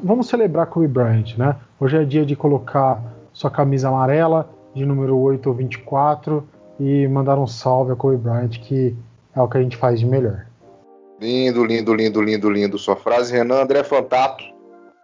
[0.03, 1.55] Vamos celebrar Kobe Bryant, né?
[1.79, 3.03] Hoje é dia de colocar
[3.33, 6.47] sua camisa amarela de número 8 ou 24
[6.79, 8.95] e mandar um salve a Kobe Bryant, que
[9.35, 10.45] é o que a gente faz de melhor.
[11.19, 12.77] Lindo, lindo, lindo, lindo, lindo.
[12.77, 14.43] Sua frase, Renan André Fantato.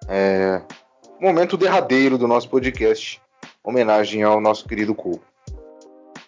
[0.07, 0.61] É...
[1.19, 3.21] Momento derradeiro do nosso podcast.
[3.63, 5.21] Homenagem ao nosso querido Kobe.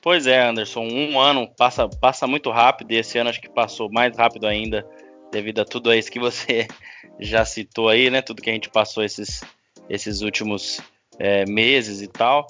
[0.06, 3.92] Pois é, Anderson, um ano passa, passa muito rápido e esse ano acho que passou
[3.92, 4.86] mais rápido ainda
[5.32, 6.68] devido a tudo isso que você
[7.20, 8.22] já citou aí, né?
[8.22, 9.44] Tudo que a gente passou esses,
[9.90, 10.80] esses últimos
[11.18, 12.46] é, meses e tal.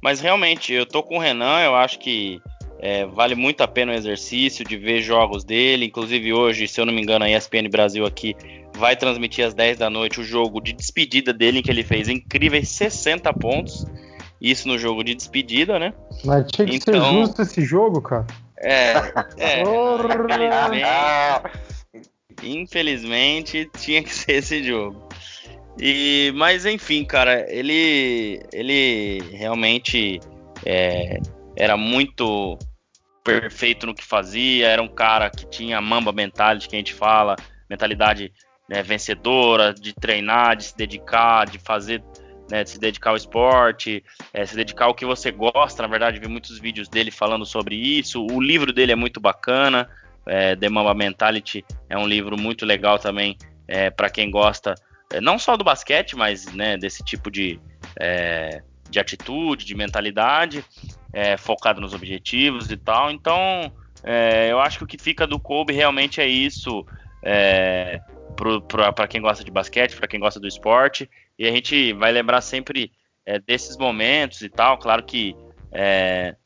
[0.00, 2.40] Mas realmente, eu tô com o Renan, eu acho que
[2.78, 5.86] é, vale muito a pena o exercício de ver jogos dele.
[5.86, 8.36] Inclusive hoje, se eu não me engano, a ESPN Brasil aqui
[8.76, 12.08] vai transmitir às 10 da noite o jogo de despedida dele, em que ele fez
[12.08, 13.84] incríveis 60 pontos.
[14.40, 15.92] Isso no jogo de despedida, né?
[16.24, 18.26] Mas tinha que então, ser justo esse jogo, cara.
[18.56, 18.92] É,
[19.36, 19.62] é
[22.42, 25.08] infelizmente, infelizmente tinha que ser esse jogo.
[25.78, 30.20] E, mas enfim, cara, ele, ele realmente
[30.64, 31.20] é,
[31.56, 32.58] era muito
[33.24, 36.94] perfeito no que fazia, era um cara que tinha a mamba mentality que a gente
[36.94, 37.36] fala,
[37.68, 38.32] mentalidade
[38.68, 42.02] né, vencedora, de treinar, de se dedicar, de fazer,
[42.50, 45.82] né, de se dedicar ao esporte, é, se dedicar ao que você gosta.
[45.82, 48.26] Na verdade, vi muitos vídeos dele falando sobre isso.
[48.30, 49.88] O livro dele é muito bacana,
[50.26, 53.36] é, The Mamba Mentality é um livro muito legal também
[53.66, 54.74] é, para quem gosta
[55.10, 57.60] é, não só do basquete, mas né, desse tipo de,
[57.98, 60.64] é, de atitude, de mentalidade,
[61.12, 63.10] é, focado nos objetivos e tal.
[63.10, 63.72] Então,
[64.48, 66.86] eu acho que o que fica do Kobe realmente é isso.
[68.94, 71.10] Para quem gosta de basquete, para quem gosta do esporte,
[71.40, 72.92] e a gente vai lembrar sempre
[73.24, 74.76] é, desses momentos e tal.
[74.76, 75.34] Claro que
[75.72, 76.36] é,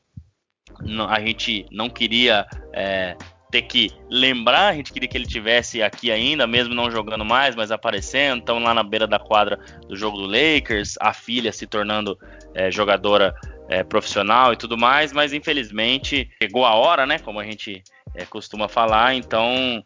[1.09, 3.17] a gente não queria é,
[3.51, 7.57] ter que lembrar, a gente queria que ele tivesse aqui ainda, mesmo não jogando mais,
[7.57, 11.67] mas aparecendo, então lá na beira da quadra do jogo do Lakers, a filha se
[11.67, 12.17] tornando
[12.53, 13.35] é, jogadora
[13.67, 17.83] é, profissional e tudo mais, mas infelizmente chegou a hora, né, como a gente
[18.29, 19.83] costuma falar, então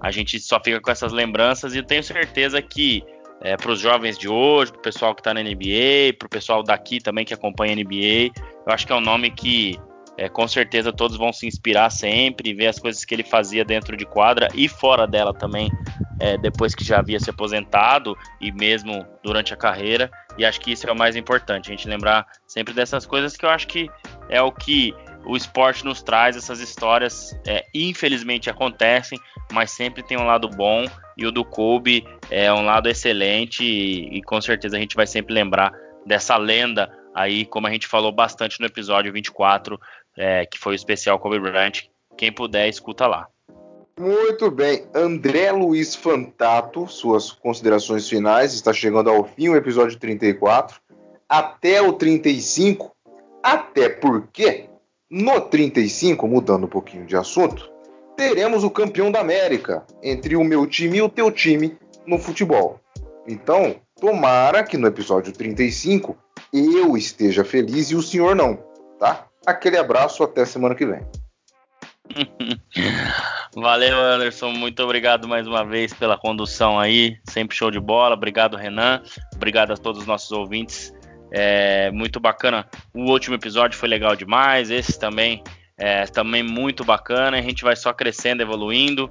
[0.00, 1.74] a gente só fica com essas lembranças.
[1.74, 3.04] E eu tenho certeza que
[3.42, 6.30] é, para os jovens de hoje, para o pessoal que está na NBA, para o
[6.30, 8.32] pessoal daqui também que acompanha a NBA,
[8.66, 9.78] eu acho que é um nome que
[10.16, 13.96] é, com certeza todos vão se inspirar sempre, ver as coisas que ele fazia dentro
[13.96, 15.70] de quadra e fora dela também,
[16.20, 20.10] é, depois que já havia se aposentado e mesmo durante a carreira.
[20.38, 23.44] E acho que isso é o mais importante, a gente lembrar sempre dessas coisas que
[23.44, 23.90] eu acho que
[24.28, 29.18] é o que o esporte nos traz, essas histórias é, infelizmente acontecem,
[29.52, 30.84] mas sempre tem um lado bom
[31.16, 35.06] e o do Kobe é um lado excelente e, e com certeza a gente vai
[35.06, 35.72] sempre lembrar
[36.04, 39.78] dessa lenda aí, como a gente falou bastante no episódio 24
[40.16, 41.84] é, que foi o especial Kobe Bryant.
[42.16, 43.26] Quem puder, escuta lá.
[43.98, 48.54] Muito bem, André Luiz Fantato, suas considerações finais.
[48.54, 50.80] Está chegando ao fim o episódio 34,
[51.28, 52.90] até o 35.
[53.42, 54.68] Até porque
[55.12, 57.70] no 35, mudando um pouquinho de assunto,
[58.16, 62.80] teremos o campeão da América entre o meu time e o teu time no futebol.
[63.28, 66.16] Então, tomara que no episódio 35
[66.50, 68.58] eu esteja feliz e o senhor não,
[68.98, 69.26] tá?
[69.46, 71.02] Aquele abraço, até semana que vem.
[73.54, 74.52] Valeu, Anderson.
[74.52, 77.18] Muito obrigado mais uma vez pela condução aí.
[77.28, 78.14] Sempre show de bola.
[78.14, 79.02] Obrigado, Renan.
[79.34, 80.90] Obrigado a todos os nossos ouvintes.
[81.32, 82.66] É muito bacana.
[82.92, 84.70] O último episódio foi legal demais.
[84.70, 85.42] Esse também
[85.78, 87.38] é também muito bacana.
[87.38, 89.10] A gente vai só crescendo, evoluindo.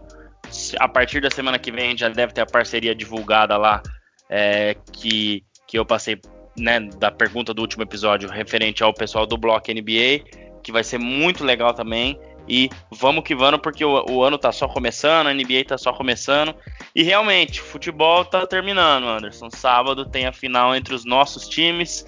[0.80, 3.82] A partir da semana que vem a gente já deve ter a parceria divulgada lá
[4.30, 6.19] é, que, que eu passei
[6.57, 10.24] né, da pergunta do último episódio referente ao pessoal do Block NBA,
[10.63, 12.19] que vai ser muito legal também.
[12.48, 15.94] E vamos que vamos, porque o, o, ano tá só começando, a NBA tá só
[15.94, 16.56] começando.
[16.96, 19.50] E realmente, futebol tá terminando, Anderson.
[19.50, 22.06] Sábado tem a final entre os nossos times.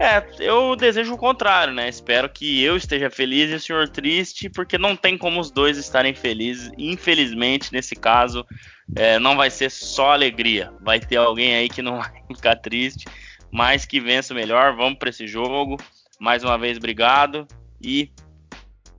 [0.00, 1.88] É, eu desejo o contrário, né?
[1.88, 5.76] Espero que eu esteja feliz e o senhor triste, porque não tem como os dois
[5.76, 6.70] estarem felizes.
[6.78, 8.46] Infelizmente, nesse caso,
[8.94, 10.72] é, não vai ser só alegria.
[10.80, 13.06] Vai ter alguém aí que não vai ficar triste
[13.50, 14.74] mais que vença melhor.
[14.76, 15.76] Vamos para esse jogo.
[16.18, 17.46] Mais uma vez, obrigado
[17.80, 18.10] e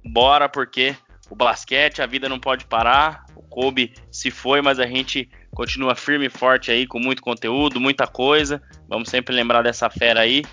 [0.10, 0.95] bora, porque
[1.30, 3.26] o basquete, a vida não pode parar.
[3.36, 7.80] O Kobe se foi, mas a gente continua firme e forte aí, com muito conteúdo,
[7.80, 8.62] muita coisa.
[8.88, 10.43] Vamos sempre lembrar dessa fera aí.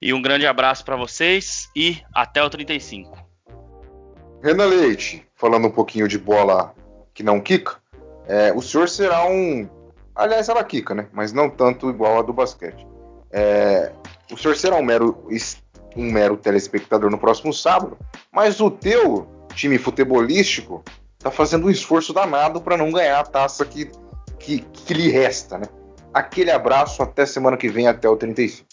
[0.00, 3.28] E um grande abraço para vocês e até o 35.
[4.42, 6.74] Renan Leite, falando um pouquinho de bola
[7.12, 7.76] que não quica,
[8.26, 9.68] é, o senhor será um.
[10.14, 11.08] Aliás, ela quica, né?
[11.12, 12.86] Mas não tanto igual a do basquete.
[13.30, 13.92] É,
[14.32, 15.26] o senhor será um mero,
[15.96, 17.96] um mero telespectador no próximo sábado,
[18.32, 20.82] mas o teu time futebolístico
[21.18, 23.90] tá fazendo um esforço danado para não ganhar a taça que,
[24.38, 25.66] que, que lhe resta, né?
[26.12, 28.66] Aquele abraço, até semana que vem, até o 35.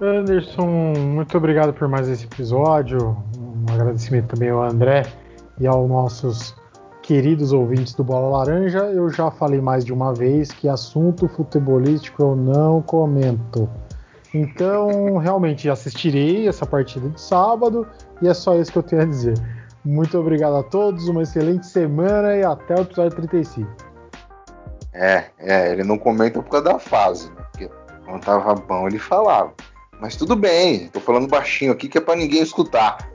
[0.00, 3.16] Anderson, muito obrigado por mais esse episódio.
[3.36, 5.02] Um agradecimento também ao André
[5.60, 6.54] e aos nossos
[7.02, 12.22] queridos ouvintes do Bola Laranja, eu já falei mais de uma vez que assunto futebolístico
[12.22, 13.68] eu não comento.
[14.34, 17.86] Então, realmente, assistirei essa partida de sábado
[18.20, 19.34] e é só isso que eu tenho a dizer.
[19.84, 23.70] Muito obrigado a todos, uma excelente semana e até o episódio 35.
[24.92, 27.44] É, é, ele não comenta por causa da fase, né?
[27.52, 27.70] Porque
[28.04, 29.54] quando tava bom ele falava.
[30.00, 33.08] Mas tudo bem, tô falando baixinho aqui que é para ninguém escutar.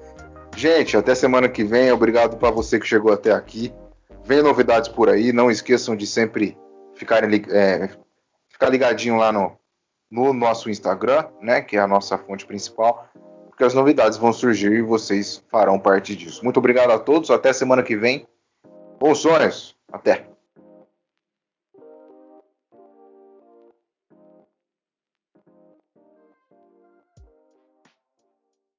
[0.56, 1.92] Gente, até semana que vem.
[1.92, 3.74] Obrigado para você que chegou até aqui.
[4.24, 5.34] Vem novidades por aí.
[5.34, 6.58] Não esqueçam de sempre
[7.50, 7.90] é,
[8.50, 9.59] ficar ligadinho lá no,
[10.10, 11.62] no nosso Instagram, né?
[11.62, 13.08] Que é a nossa fonte principal.
[13.48, 16.44] Porque as novidades vão surgir e vocês farão parte disso.
[16.44, 17.30] Muito obrigado a todos.
[17.30, 18.26] Até semana que vem.
[19.00, 19.76] Bons sonhos.
[19.92, 20.39] Até.